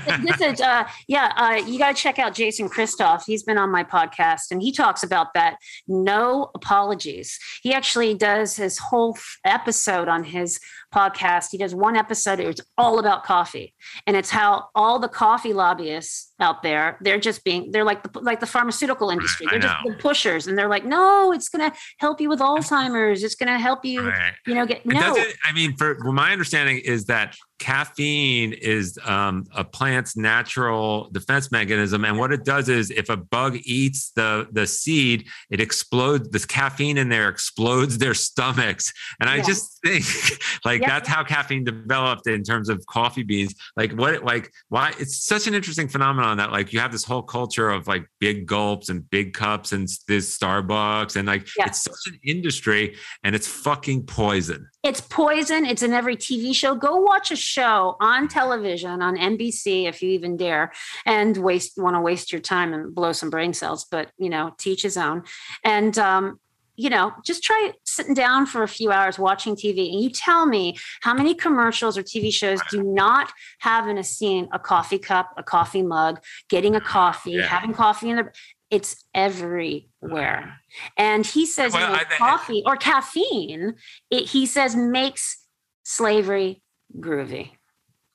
[0.07, 0.25] I know.
[0.25, 1.31] this is uh, yeah.
[1.37, 3.23] Uh, you got to check out Jason Christoff.
[3.25, 5.57] He's been on my podcast, and he talks about that.
[5.87, 7.39] No apologies.
[7.63, 10.59] He actually does his whole episode on his
[10.93, 11.51] podcast.
[11.51, 12.39] He does one episode.
[12.39, 13.73] It's all about coffee,
[14.05, 18.19] and it's how all the coffee lobbyists out there they're just being they're like the
[18.19, 19.47] like the pharmaceutical industry.
[19.49, 23.23] They're just the pushers, and they're like, no, it's going to help you with Alzheimer's.
[23.23, 24.33] It's going to help you, right.
[24.45, 25.15] you know, get no.
[25.43, 31.51] I mean, for well, my understanding is that caffeine is um, a plant's natural defense
[31.51, 36.27] mechanism and what it does is if a bug eats the the seed it explodes
[36.29, 40.03] the caffeine in there explodes their stomachs and i just think
[40.65, 45.23] like that's how caffeine developed in terms of coffee beans like what like why it's
[45.23, 48.89] such an interesting phenomenon that like you have this whole culture of like big gulps
[48.89, 54.03] and big cups and this starbucks and like it's such an industry and it's fucking
[54.03, 55.65] poison it's poison.
[55.65, 56.73] It's in every TV show.
[56.73, 60.71] Go watch a show on television on NBC if you even dare,
[61.05, 63.85] and waste want to waste your time and blow some brain cells.
[63.85, 65.23] But you know, teach his own.
[65.63, 66.39] And um,
[66.75, 70.45] you know, just try sitting down for a few hours watching TV, and you tell
[70.45, 74.99] me how many commercials or TV shows do not have in a scene a coffee
[74.99, 76.19] cup, a coffee mug,
[76.49, 77.47] getting a coffee, yeah.
[77.47, 78.31] having coffee in the
[78.71, 80.59] it's everywhere.
[80.97, 83.75] And he says well, I, coffee or caffeine,
[84.09, 85.45] it, he says makes
[85.83, 86.63] slavery
[86.97, 87.51] groovy.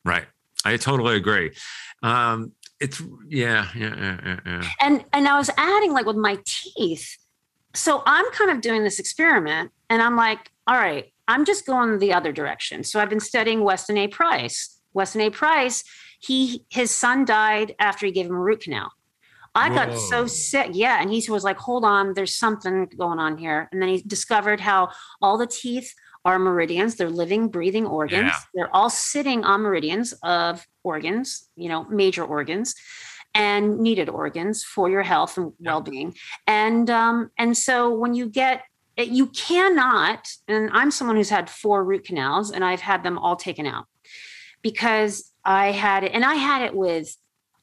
[0.05, 0.25] Right.
[0.65, 1.53] I totally agree.
[2.03, 3.95] Um, it's yeah, yeah,
[4.25, 4.69] yeah, yeah.
[4.81, 7.17] And and I was adding like with my teeth.
[7.77, 11.99] So I'm kind of doing this experiment, and I'm like, all right, I'm just going
[11.99, 12.83] the other direction.
[12.83, 14.09] So I've been studying Weston A.
[14.09, 14.81] Price.
[14.95, 15.31] Weston A.
[15.31, 15.85] Price,
[16.19, 18.91] he his son died after he gave him a root canal.
[19.55, 19.75] I Whoa.
[19.75, 20.71] got so sick.
[20.73, 21.01] Yeah.
[21.01, 23.69] And he was like, hold on, there's something going on here.
[23.73, 24.91] And then he discovered how
[25.23, 25.95] all the teeth
[26.27, 26.97] are meridians.
[26.97, 28.33] They're living, breathing organs.
[28.33, 28.39] Yeah.
[28.55, 32.75] They're all sitting on meridians of organs, you know, major organs
[33.37, 36.15] and needed organs for your health and well-being.
[36.47, 38.63] And um, and so when you get
[38.97, 43.37] you cannot, and I'm someone who's had four root canals and I've had them all
[43.37, 43.85] taken out
[44.63, 47.15] because I had it, and I had it with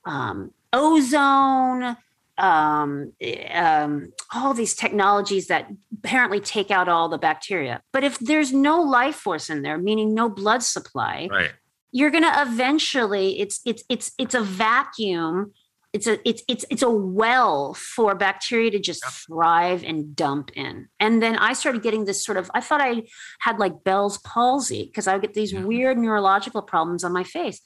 [0.06, 1.98] um, ozone,
[2.38, 3.14] um,
[3.52, 5.68] um, all these technologies that
[5.98, 7.82] apparently take out all the bacteria.
[7.92, 11.52] But if there's no life force in there, meaning no blood supply, right.
[11.92, 15.52] you're going to eventually it's it's it's it's a vacuum.
[15.94, 20.88] It's a it's it's it's a well for bacteria to just thrive and dump in.
[21.00, 23.04] And then I started getting this sort of I thought I
[23.40, 27.62] had like Bell's palsy because I would get these weird neurological problems on my face.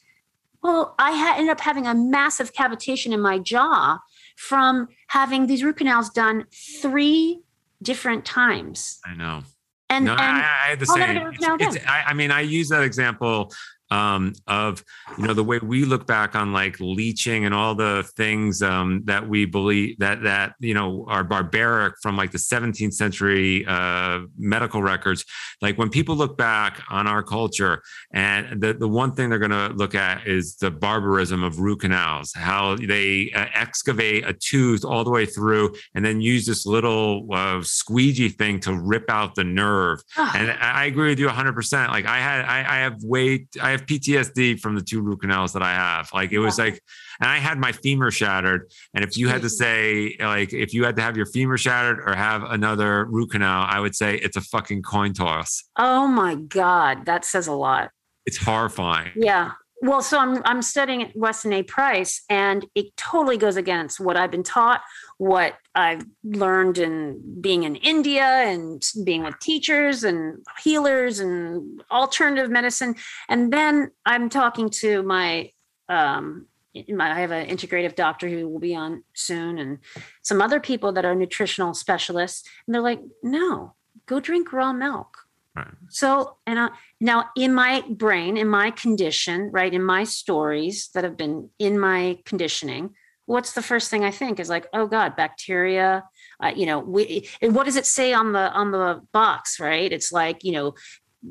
[0.61, 3.99] Well, I had, ended up having a massive cavitation in my jaw
[4.35, 6.45] from having these root canals done
[6.81, 7.41] three
[7.81, 8.99] different times.
[9.05, 9.43] I know.
[9.89, 11.17] And, no, and I, I had the same.
[11.61, 13.53] It's, it's, I, I, mean, I use that example
[13.91, 14.83] um, of
[15.17, 19.01] you know the way we look back on like leeching and all the things um,
[19.05, 24.21] that we believe that that you know are barbaric from like the 17th century uh,
[24.37, 25.25] medical records.
[25.61, 27.81] Like when people look back on our culture,
[28.13, 31.81] and the the one thing they're going to look at is the barbarism of root
[31.81, 36.65] canals, how they uh, excavate a tooth all the way through, and then use this
[36.65, 40.01] little uh, squeegee thing to rip out the nerve.
[40.17, 40.31] Oh.
[40.35, 41.57] And I agree with you 100.
[41.57, 45.21] percent Like I had, I, I have weight, I have PTSD from the two root
[45.21, 46.09] canals that I have.
[46.13, 46.81] Like it was like,
[47.19, 48.71] and I had my femur shattered.
[48.93, 49.51] And if you had to mm.
[49.51, 53.65] say, like, if you had to have your femur shattered or have another root canal,
[53.67, 55.63] I would say it's a fucking coin toss.
[55.77, 57.05] Oh my God.
[57.05, 57.91] That says a lot.
[58.25, 59.11] It's horrifying.
[59.15, 59.51] Yeah.
[59.81, 61.63] Well, so I'm I'm studying at Weston A.
[61.63, 64.81] Price, and it totally goes against what I've been taught,
[65.17, 72.49] what I've learned in being in India and being with teachers and healers and alternative
[72.49, 72.95] medicine.
[73.29, 75.51] And then I'm talking to my
[75.89, 76.47] um,
[76.89, 79.77] my, I have an integrative doctor who will be on soon, and
[80.23, 83.75] some other people that are nutritional specialists, and they're like, "No,
[84.07, 85.26] go drink raw milk."
[85.57, 85.67] Right.
[85.89, 91.03] So, and uh, now in my brain, in my condition, right, in my stories that
[91.03, 92.91] have been in my conditioning,
[93.25, 96.03] what's the first thing I think is like, oh God, bacteria.
[96.43, 97.27] Uh, you know, we.
[97.41, 99.59] And what does it say on the on the box?
[99.59, 99.91] Right?
[99.91, 100.75] It's like you know,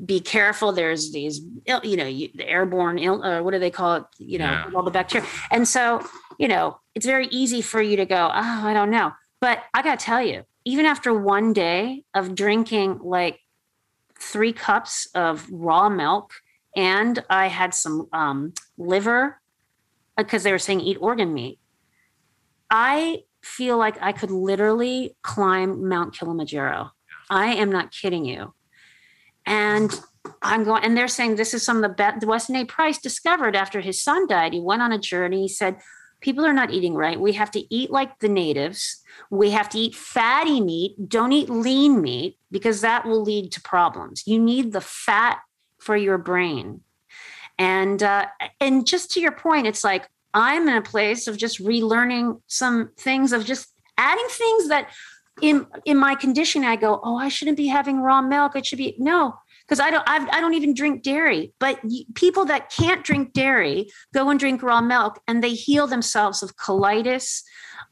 [0.05, 0.71] be careful.
[0.71, 1.41] There's these,
[1.83, 4.03] you know, you, the airborne, Ill, uh, what do they call it?
[4.19, 4.69] You know, yeah.
[4.75, 5.27] all the bacteria.
[5.49, 6.05] And so,
[6.37, 9.13] you know, it's very easy for you to go, oh, I don't know.
[9.39, 13.39] But I got to tell you, even after one day of drinking like
[14.19, 16.33] three cups of raw milk,
[16.75, 19.41] and I had some um, liver
[20.17, 21.59] because they were saying eat organ meat.
[22.69, 26.91] I feel like I could literally climb Mount Kilimanjaro.
[27.29, 28.53] I am not kidding you.
[29.45, 29.97] And
[30.41, 32.25] I'm going, and they're saying this is some of the best.
[32.25, 32.65] Weston A.
[32.65, 34.53] Price discovered after his son died.
[34.53, 35.43] He went on a journey.
[35.43, 35.77] He said,
[36.21, 37.19] People are not eating right.
[37.19, 39.03] We have to eat like the natives.
[39.29, 41.09] We have to eat fatty meat.
[41.09, 44.23] Don't eat lean meat because that will lead to problems.
[44.25, 45.39] You need the fat
[45.79, 46.81] for your brain.
[47.59, 48.27] And uh,
[48.59, 52.91] and just to your point, it's like I'm in a place of just relearning some
[52.97, 54.89] things of just adding things that
[55.41, 58.55] in in my condition I go, oh, I shouldn't be having raw milk.
[58.55, 59.35] It should be no,
[59.67, 61.53] because I don't I've, I do not even drink dairy.
[61.59, 61.79] But
[62.15, 66.55] people that can't drink dairy go and drink raw milk, and they heal themselves of
[66.55, 67.43] colitis,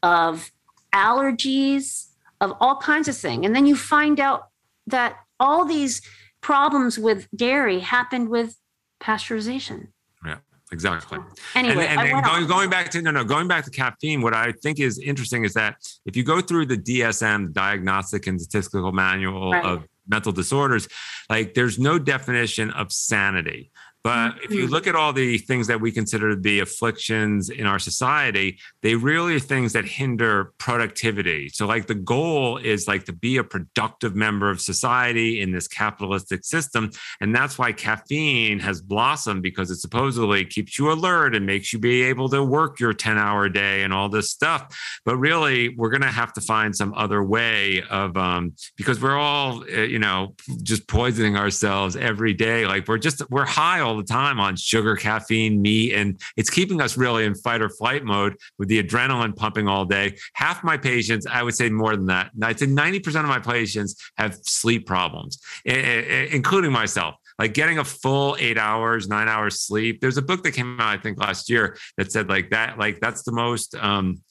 [0.02, 0.50] of
[0.94, 2.06] allergies,
[2.40, 3.44] of all kinds of things.
[3.44, 4.48] And then you find out
[4.86, 6.00] that all these
[6.40, 8.56] problems with dairy happened with
[9.00, 9.88] pasteurization.
[10.24, 10.38] Yeah,
[10.72, 11.18] exactly.
[11.54, 14.22] Anyway, and, and, and going, going, back to no, no, going back to caffeine.
[14.22, 18.40] What I think is interesting is that if you go through the DSM, Diagnostic and
[18.40, 19.64] Statistical Manual right.
[19.64, 20.88] of Mental Disorders,
[21.28, 23.70] like there's no definition of sanity.
[24.06, 24.72] But if you mm-hmm.
[24.72, 28.94] look at all the things that we consider to be afflictions in our society, they
[28.94, 31.48] really are things that hinder productivity.
[31.48, 35.66] So, like, the goal is like to be a productive member of society in this
[35.66, 36.92] capitalistic system.
[37.20, 41.80] And that's why caffeine has blossomed because it supposedly keeps you alert and makes you
[41.80, 45.00] be able to work your 10 hour day and all this stuff.
[45.04, 49.18] But really, we're going to have to find some other way of, um, because we're
[49.18, 52.68] all, uh, you know, just poisoning ourselves every day.
[52.68, 56.80] Like, we're just, we're high all the time on sugar, caffeine, meat, and it's keeping
[56.80, 60.16] us really in fight or flight mode with the adrenaline pumping all day.
[60.34, 62.30] Half my patients, I would say more than that.
[62.42, 68.36] I'd say 90% of my patients have sleep problems, including myself like getting a full
[68.38, 70.00] eight hours, nine hours sleep.
[70.00, 73.00] There's a book that came out, I think, last year that said like that, like
[73.00, 74.22] that's the most um,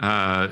[0.00, 0.48] uh,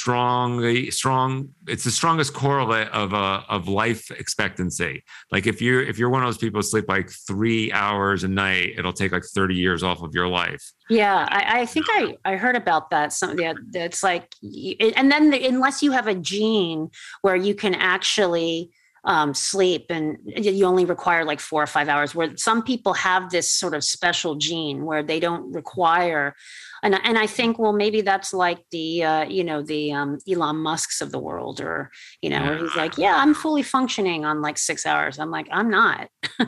[0.00, 5.04] strongly strong it's the strongest correlate of uh, of life expectancy.
[5.30, 8.28] Like if you're if you're one of those people who sleep like three hours a
[8.28, 10.72] night it'll take like 30 years off of your life.
[10.88, 15.30] Yeah i, I think i i heard about that some yeah it's like and then
[15.30, 16.90] the, unless you have a gene
[17.20, 18.70] where you can actually
[19.04, 23.30] um, sleep and you only require like four or five hours where some people have
[23.30, 26.34] this sort of special gene where they don't require
[26.82, 30.56] and and I think well maybe that's like the uh, you know the um, Elon
[30.56, 31.90] Musk's of the world or
[32.22, 35.18] you know where he's like yeah I'm fully functioning on like six hours.
[35.18, 36.08] I'm like I'm not.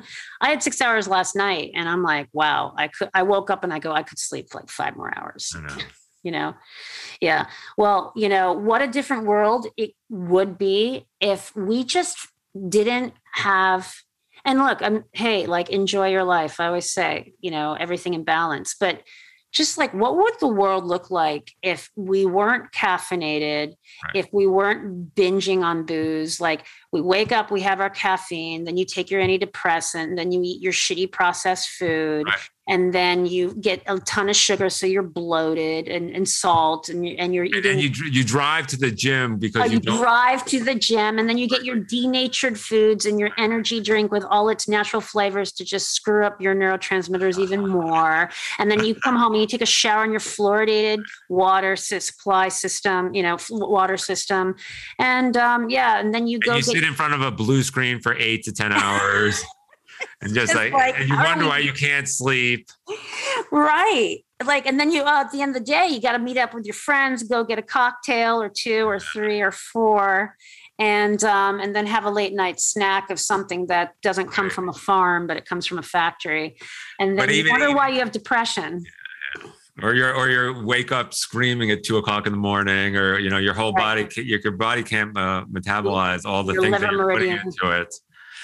[0.40, 3.64] I had six hours last night and I'm like wow I could I woke up
[3.64, 5.54] and I go I could sleep like five more hours.
[5.54, 5.76] Know.
[6.22, 6.54] you know?
[7.20, 7.46] Yeah.
[7.76, 12.28] Well you know what a different world it would be if we just
[12.68, 13.94] didn't have
[14.44, 18.24] and look i'm hey like enjoy your life i always say you know everything in
[18.24, 19.02] balance but
[19.52, 23.68] just like what would the world look like if we weren't caffeinated
[24.04, 24.16] right.
[24.16, 28.76] if we weren't binging on booze like we wake up we have our caffeine then
[28.76, 32.38] you take your antidepressant then you eat your shitty processed food right.
[32.68, 37.06] and then you get a ton of sugar so you're bloated and, and salt and,
[37.06, 40.44] you, and you're eating and you, you drive to the gym because you, you drive
[40.44, 44.24] to the gym and then you get your denatured foods and your energy drink with
[44.24, 48.30] all its natural flavors to just screw up your neurotransmitters even more.
[48.58, 52.48] And then you come home and you take a shower in your fluoridated water supply
[52.48, 54.56] system you know water system.
[54.98, 57.30] And um, yeah and then you go and you get, sit in front of a
[57.30, 59.42] blue screen for eight to ten hours
[60.22, 62.68] and just like, like, and you wonder why you can't sleep.
[63.50, 64.18] Right.
[64.44, 66.36] Like, and then you, uh, at the end of the day, you got to meet
[66.36, 70.36] up with your friends, go get a cocktail or two or three or four.
[70.78, 74.68] and um, and then have a late night snack of something that doesn't come from
[74.68, 76.56] a farm, but it comes from a factory,
[76.98, 78.82] and then you wonder why you have depression.
[79.80, 83.30] Or you're or you wake up screaming at two o'clock in the morning, or you
[83.30, 84.06] know your whole right.
[84.06, 87.80] body your, your body can't uh, metabolize all the your things that you're putting into
[87.80, 87.94] it.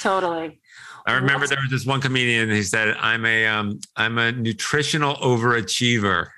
[0.01, 0.59] Totally.
[1.07, 2.51] I remember there was this one comedian.
[2.51, 6.29] He said, "I'm a um, I'm a nutritional overachiever."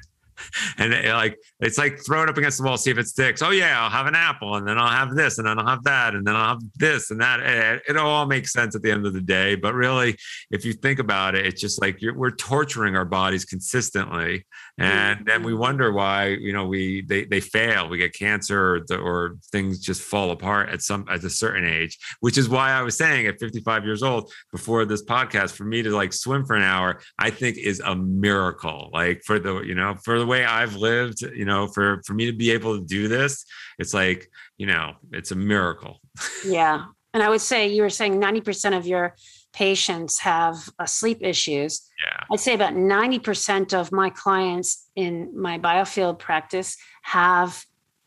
[0.78, 3.42] and it, like it's like throw it up against the wall, see if it sticks.
[3.42, 5.84] Oh yeah, I'll have an apple, and then I'll have this, and then I'll have
[5.84, 7.40] that, and then I'll have this and that.
[7.40, 9.54] It, it all makes sense at the end of the day.
[9.54, 10.16] But really,
[10.50, 14.46] if you think about it, it's just like we're torturing our bodies consistently,
[14.80, 18.98] and then we wonder why you know we they they fail, we get cancer, or,
[18.98, 21.98] or things just fall apart at some at a certain age.
[22.20, 25.82] Which is why I was saying at 55 years old before this podcast, for me
[25.82, 28.90] to like swim for an hour, I think is a miracle.
[28.92, 32.26] Like for the you know for the way I've lived, you know, for for me
[32.26, 33.44] to be able to do this,
[33.78, 36.00] it's like, you know, it's a miracle.
[36.44, 36.86] Yeah.
[37.12, 39.14] And I would say you were saying 90% of your
[39.52, 41.82] patients have uh, sleep issues.
[42.04, 42.24] Yeah.
[42.32, 47.64] I'd say about 90% of my clients in my biofield practice have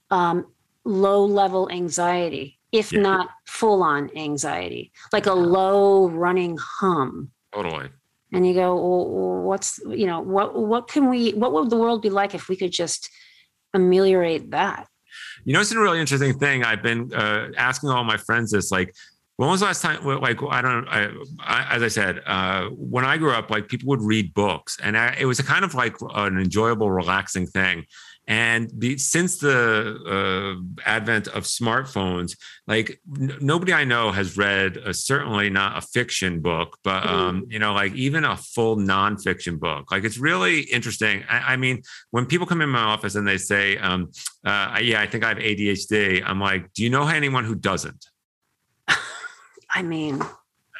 [0.09, 0.45] um,
[0.85, 3.01] low level anxiety, if yeah.
[3.01, 7.31] not full on anxiety, like a low running hum.
[7.53, 7.89] Totally
[8.33, 12.01] and you go well, what's you know what what can we what would the world
[12.01, 13.09] be like if we could just
[13.73, 14.87] ameliorate that
[15.45, 18.71] you know it's a really interesting thing i've been uh, asking all my friends this
[18.71, 18.93] like
[19.37, 23.05] when was the last time like i don't I, I, as i said uh, when
[23.05, 25.73] i grew up like people would read books and I, it was a kind of
[25.73, 27.85] like an enjoyable relaxing thing
[28.27, 32.37] and the, since the uh, advent of smartphones,
[32.67, 37.13] like n- nobody I know has read a, certainly not a fiction book, but mm-hmm.
[37.13, 39.91] um, you know, like even a full nonfiction book.
[39.91, 41.25] Like it's really interesting.
[41.29, 41.81] I, I mean,
[42.11, 44.11] when people come in my office and they say, um,
[44.45, 48.05] uh, "Yeah, I think I have ADHD," I'm like, "Do you know anyone who doesn't?"
[49.73, 50.21] I mean,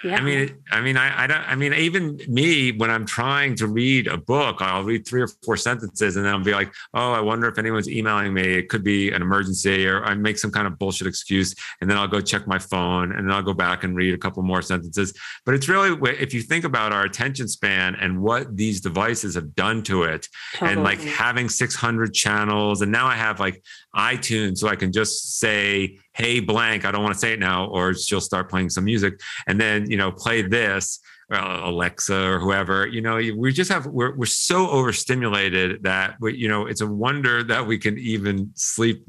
[0.03, 0.17] yeah.
[0.17, 1.49] I mean, I mean, I, I don't.
[1.49, 5.27] I mean, even me when I'm trying to read a book, I'll read three or
[5.45, 8.41] four sentences, and then I'll be like, "Oh, I wonder if anyone's emailing me.
[8.41, 11.97] It could be an emergency," or I make some kind of bullshit excuse, and then
[11.97, 14.61] I'll go check my phone, and then I'll go back and read a couple more
[14.61, 15.13] sentences.
[15.45, 19.55] But it's really, if you think about our attention span and what these devices have
[19.55, 20.73] done to it, totally.
[20.73, 23.63] and like having 600 channels, and now I have like
[23.95, 27.68] iTunes, so I can just say hey blank i don't want to say it now
[27.68, 30.99] or she'll start playing some music and then you know play this
[31.31, 36.48] alexa or whoever you know we just have we're, we're so overstimulated that we, you
[36.48, 39.03] know it's a wonder that we can even sleep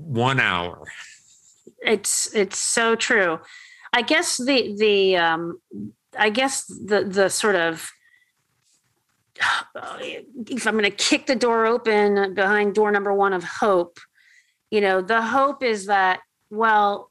[0.00, 0.82] one hour.
[1.82, 3.38] It's it's so true.
[3.92, 5.60] I guess the the um
[6.18, 7.90] i guess the the sort of
[10.46, 13.98] if i'm going to kick the door open behind door number one of hope
[14.70, 17.10] you know the hope is that well,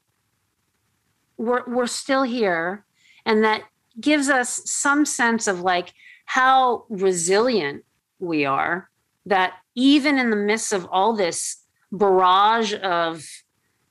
[1.36, 2.84] we're, we're still here.
[3.24, 3.62] And that
[4.00, 5.92] gives us some sense of like
[6.26, 7.84] how resilient
[8.18, 8.90] we are,
[9.26, 13.24] that even in the midst of all this barrage of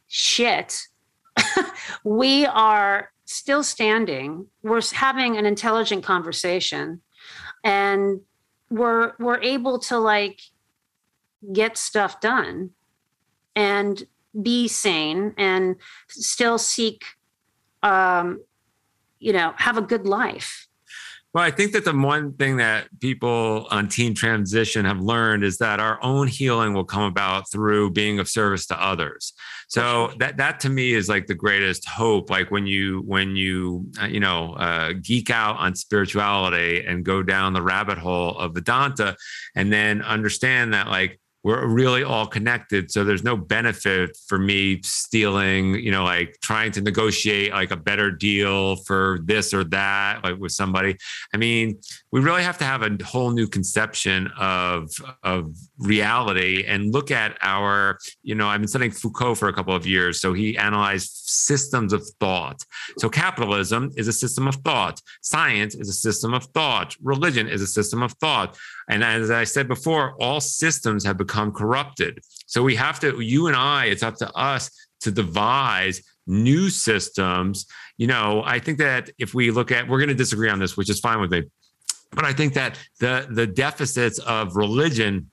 [0.08, 0.80] shit,
[2.04, 4.48] we are still standing.
[4.64, 7.02] We're having an intelligent conversation
[7.64, 8.22] and
[8.70, 10.42] we're we're able to like
[11.54, 12.72] get stuff done
[13.56, 14.04] and
[14.42, 15.76] be sane and
[16.10, 17.04] still seek
[17.84, 18.44] um,
[19.20, 20.68] you know have a good life
[21.32, 25.60] well, I think that the one thing that people on teen transition have learned is
[25.60, 29.34] that our own healing will come about through being of service to others.
[29.68, 32.32] So that that to me is like the greatest hope.
[32.32, 37.22] Like when you when you uh, you know uh, geek out on spirituality and go
[37.22, 39.16] down the rabbit hole of Vedanta,
[39.56, 42.92] and then understand that like we're really all connected.
[42.92, 47.78] So there's no benefit for me stealing you know like trying to negotiate like a
[47.78, 50.98] better deal for this or that like with somebody.
[51.34, 51.80] I mean
[52.12, 54.92] we really have to have a whole new conception of
[55.24, 59.76] of reality and look at our you know i've been studying foucault for a couple
[59.76, 62.64] of years so he analyzed systems of thought.
[62.98, 65.02] So capitalism is a system of thought.
[65.22, 66.96] Science is a system of thought.
[67.02, 68.58] Religion is a system of thought
[68.90, 72.20] and as i said before all systems have become corrupted.
[72.48, 74.70] So we have to you and i it's up to us
[75.02, 77.66] to devise new systems.
[77.98, 80.76] You know i think that if we look at we're going to disagree on this
[80.76, 81.44] which is fine with me.
[82.12, 85.32] But I think that the the deficits of religion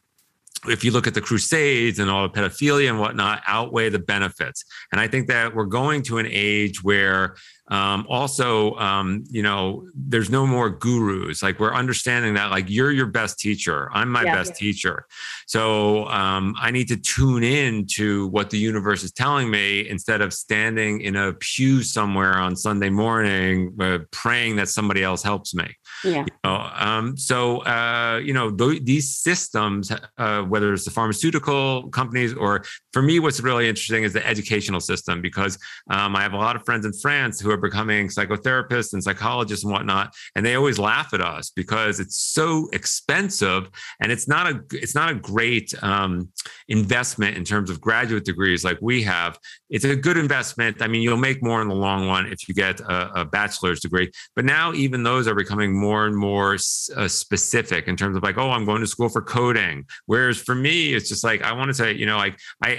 [0.68, 4.64] if you look at the crusades and all the pedophilia and whatnot outweigh the benefits
[4.93, 7.34] and i think that we're going to an age where
[7.68, 11.43] um, also, um, you know, there's no more gurus.
[11.43, 13.90] Like we're understanding that, like you're your best teacher.
[13.93, 14.66] I'm my yeah, best yeah.
[14.66, 15.06] teacher.
[15.47, 20.20] So um, I need to tune in to what the universe is telling me instead
[20.20, 25.55] of standing in a pew somewhere on Sunday morning uh, praying that somebody else helps
[25.55, 25.76] me.
[26.05, 26.20] Yeah.
[26.20, 31.89] You know, um, so uh, you know th- these systems, uh, whether it's the pharmaceutical
[31.90, 35.59] companies or for me, what's really interesting is the educational system because
[35.90, 39.64] um, I have a lot of friends in France who are becoming psychotherapists and psychologists
[39.64, 43.70] and whatnot, and they always laugh at us because it's so expensive
[44.01, 46.28] and it's not a it's not a great um,
[46.68, 49.39] investment in terms of graduate degrees like we have.
[49.70, 50.82] It's a good investment.
[50.82, 53.81] I mean, you'll make more in the long run if you get a, a bachelor's
[53.81, 58.16] degree, but now even those are becoming more more and more uh, specific in terms
[58.16, 59.84] of like, oh, I'm going to school for coding.
[60.06, 62.70] Whereas for me, it's just like I want to say, you know, like I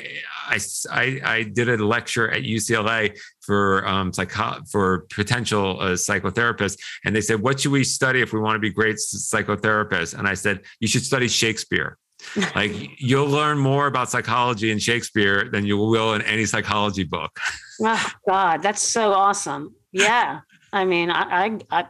[0.53, 0.57] I
[0.91, 3.17] I, I did a lecture at UCLA
[3.47, 8.33] for um, psycho- for potential uh, psychotherapists, and they said, what should we study if
[8.33, 10.13] we want to be great psychotherapists?
[10.17, 11.97] And I said, you should study Shakespeare.
[12.55, 17.39] like you'll learn more about psychology in Shakespeare than you will in any psychology book.
[17.81, 19.75] oh God, that's so awesome.
[19.91, 20.41] Yeah.
[20.73, 21.85] I mean, I, I, I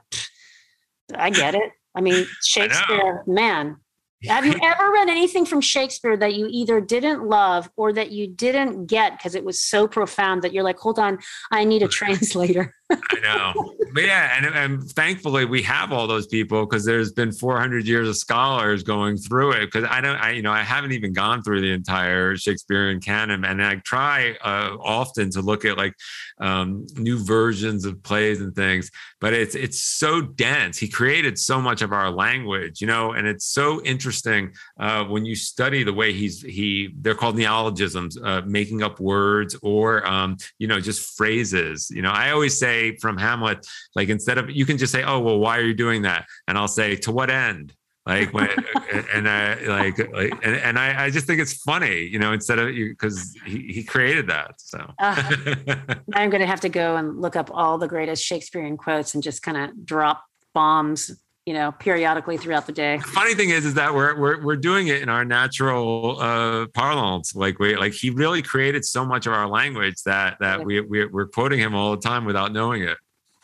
[1.15, 1.71] I get it.
[1.95, 3.77] I mean, Shakespeare, I man.
[4.23, 8.27] Have you ever read anything from Shakespeare that you either didn't love or that you
[8.27, 11.19] didn't get because it was so profound that you're like, hold on,
[11.51, 12.73] I need a translator?
[12.89, 13.75] I know.
[13.93, 18.07] But yeah, and, and thankfully we have all those people because there's been 400 years
[18.07, 19.65] of scholars going through it.
[19.65, 23.43] Because I don't, I you know, I haven't even gone through the entire Shakespearean canon,
[23.43, 25.93] and I try uh, often to look at like
[26.39, 28.91] um, new versions of plays and things.
[29.19, 30.77] But it's it's so dense.
[30.77, 35.25] He created so much of our language, you know, and it's so interesting uh, when
[35.25, 36.93] you study the way he's he.
[37.01, 41.89] They're called neologisms, uh, making up words or um, you know just phrases.
[41.89, 45.03] You know, I always say say from Hamlet, like instead of you can just say,
[45.03, 47.73] "Oh, well, why are you doing that?" And I'll say, "To what end?"
[48.05, 48.49] Like when
[49.13, 52.57] and I like, like and, and I, I just think it's funny, you know, instead
[52.57, 54.53] of you because he, he created that.
[54.59, 55.35] So uh,
[56.13, 59.21] I'm going to have to go and look up all the greatest Shakespearean quotes and
[59.21, 60.23] just kind of drop
[60.53, 61.11] bombs
[61.47, 64.57] you know periodically throughout the day the funny thing is is that we're we're, we're
[64.57, 69.25] doing it in our natural uh parlance like we like he really created so much
[69.25, 72.83] of our language that that we, we we're quoting him all the time without knowing
[72.83, 72.97] it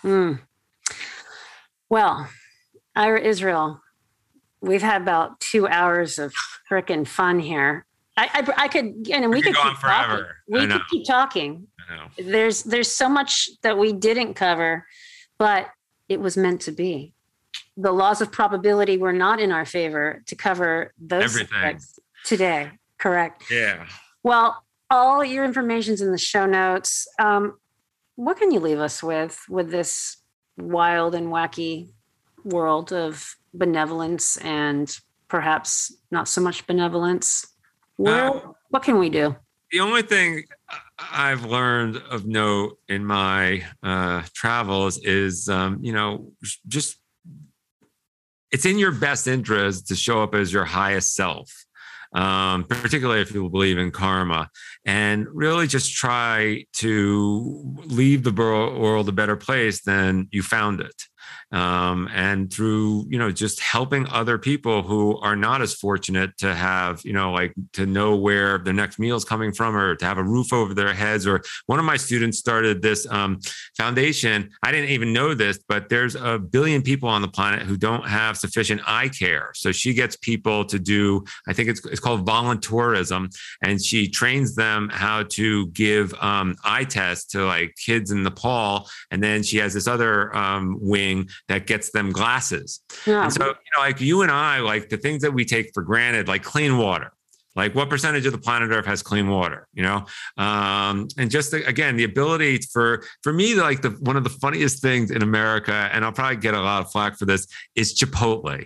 [0.04, 0.38] mm.
[1.90, 2.30] well
[2.94, 3.82] ira israel
[4.60, 6.34] we've had about two hours of
[6.70, 7.86] freaking fun here
[8.16, 10.36] I, I, I could, and we, we could, keep on forever.
[10.52, 10.68] Talking.
[10.68, 11.68] We could keep talking.
[12.16, 14.86] There's, there's so much that we didn't cover,
[15.40, 15.70] but
[16.08, 17.13] it was meant to be
[17.78, 21.44] the laws of probability were not in our favor to cover those
[22.26, 22.72] today.
[22.98, 23.44] Correct.
[23.50, 23.86] Yeah.
[24.24, 27.08] Well, all your information's in the show notes.
[27.20, 27.58] Um,
[28.16, 30.18] what can you leave us with with this
[30.58, 31.90] wild and wacky
[32.44, 34.96] world of benevolence and
[35.28, 37.48] perhaps not so much benevolence?
[37.98, 39.36] Well, uh, what can we do?
[39.72, 40.44] The only thing
[41.00, 46.32] I've learned of note in my uh, travels is, um, you know,
[46.68, 46.98] just
[48.54, 51.52] it's in your best interest to show up as your highest self
[52.14, 54.50] um, particularly if you believe in karma,
[54.86, 61.04] and really just try to leave the world a better place than you found it
[61.54, 66.54] um, and through you know just helping other people who are not as fortunate to
[66.54, 70.06] have you know like to know where their next meal is coming from or to
[70.06, 73.40] have a roof over their heads or one of my students started this um,
[73.78, 74.50] foundation.
[74.64, 78.08] I didn't even know this but there's a billion people on the planet who don't
[78.08, 79.52] have sufficient eye care.
[79.56, 84.56] So she gets people to do i think it's, it's called voluntourism and she trains
[84.56, 88.90] them how to give um, eye tests to like kids in nepal.
[89.12, 92.82] And then she has this other um, wing that gets them glasses.
[93.06, 93.24] Yeah.
[93.24, 95.84] And so, you know, like you and I, like the things that we take for
[95.84, 97.12] granted, like clean water.
[97.56, 99.68] Like what percentage of the planet Earth has clean water?
[99.74, 100.06] You know,
[100.38, 104.32] um, and just the, again the ability for for me, like the one of the
[104.32, 107.46] funniest things in America, and I'll probably get a lot of flack for this,
[107.76, 108.66] is Chipotle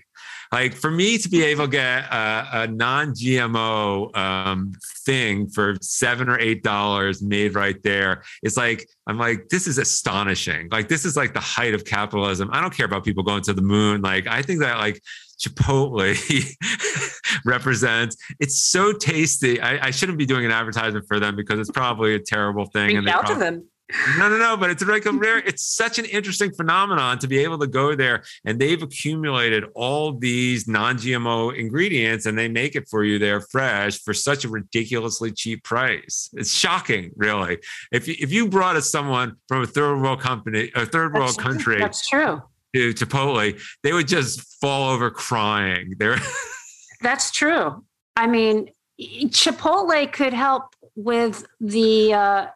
[0.52, 4.74] like for me to be able to get a, a non-GMO um,
[5.06, 9.78] thing for seven or eight dollars made right there, it's like I'm like this is
[9.78, 10.69] astonishing.
[10.72, 12.49] Like this is like the height of capitalism.
[12.52, 14.02] I don't care about people going to the moon.
[14.02, 15.02] Like I think that like
[15.40, 16.15] Chipotle
[17.45, 18.18] represents.
[18.40, 19.61] It's so tasty.
[19.61, 22.88] I, I, shouldn't be doing an advertisement for them because it's probably a terrible thing.
[22.88, 23.68] Reach and out probably, to them.
[24.18, 24.57] No, no, no.
[24.57, 25.38] But it's like a rare.
[25.39, 30.11] It's such an interesting phenomenon to be able to go there, and they've accumulated all
[30.14, 35.31] these non-GMO ingredients, and they make it for you there fresh for such a ridiculously
[35.31, 36.30] cheap price.
[36.34, 37.59] It's shocking, really.
[37.91, 41.30] If you, if you brought us someone from a third world company, a third world
[41.38, 42.41] That's- country, That's true.
[42.76, 45.93] to Chipotle, they would just fall over crying.
[45.97, 46.18] They're
[47.01, 47.85] That's true.
[48.18, 48.69] I mean,
[48.99, 52.47] Chipotle could help with the uh,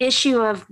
[0.00, 0.66] issue of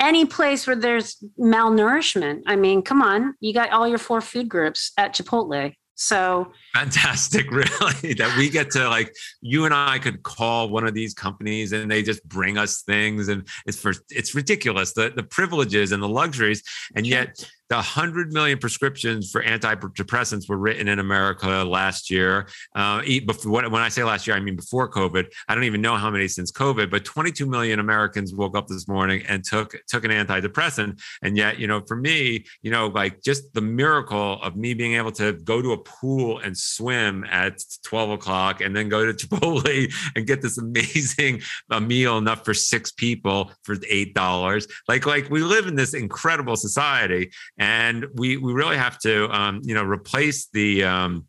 [0.00, 2.42] any place where there's malnourishment.
[2.46, 5.74] I mean, come on, you got all your four food groups at Chipotle.
[5.94, 10.94] So fantastic, really, that we get to like you and I could call one of
[10.94, 15.22] these companies and they just bring us things, and it's for it's ridiculous the the
[15.22, 16.62] privileges and the luxuries,
[16.96, 22.46] and yet the 100 million prescriptions for antidepressants were written in America last year.
[22.74, 25.24] Uh, before, when I say last year, I mean before COVID.
[25.48, 28.86] I don't even know how many since COVID, but 22 million Americans woke up this
[28.88, 31.00] morning and took took an antidepressant.
[31.22, 34.92] And yet, you know, for me, you know, like just the miracle of me being
[34.92, 39.14] able to go to a pool and swim at 12 o'clock, and then go to
[39.26, 41.40] Chipotle and get this amazing
[41.70, 44.66] a meal enough for six people for eight dollars.
[44.88, 47.30] Like, like we live in this incredible society
[47.62, 51.26] and we we really have to um, you know replace the um,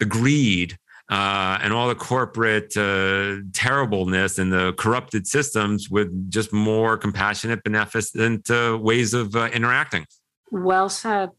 [0.00, 0.76] the greed
[1.08, 7.62] uh, and all the corporate uh, terribleness and the corrupted systems with just more compassionate,
[7.62, 10.04] beneficent uh, ways of uh, interacting.
[10.50, 11.30] well said.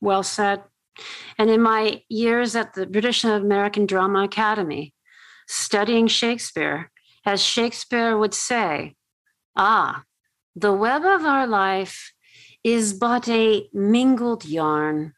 [0.00, 0.62] Well said.
[1.38, 4.94] And in my years at the British American Drama Academy,
[5.46, 6.90] studying Shakespeare,
[7.24, 8.94] as Shakespeare would say,
[9.54, 10.02] ah,
[10.56, 12.12] the web of our life
[12.64, 15.14] is but a mingled yarn,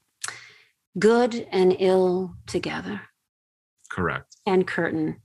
[0.99, 3.03] good and ill together,
[3.91, 4.37] Correct.
[4.47, 5.17] and curtain.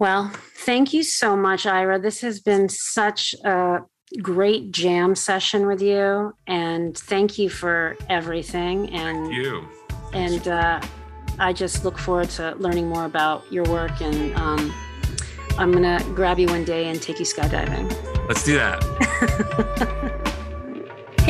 [0.00, 1.98] Well, thank you so much, Ira.
[2.00, 3.78] This has been such a
[4.22, 8.90] great jam session with you, and thank you for everything.
[8.90, 9.68] And You.
[10.12, 10.80] and uh,
[11.38, 14.00] I just look forward to learning more about your work.
[14.00, 14.72] And um,
[15.58, 17.88] I'm gonna grab you one day and take you skydiving.
[18.28, 20.10] Let's do that.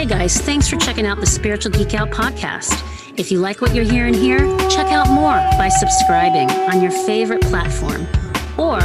[0.04, 2.84] Hey guys, thanks for checking out the Spiritual Geek Out podcast.
[3.18, 7.40] If you like what you're hearing here, check out more by subscribing on your favorite
[7.40, 8.02] platform
[8.58, 8.80] or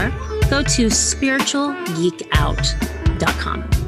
[0.50, 3.79] go to spiritualgeekout.com.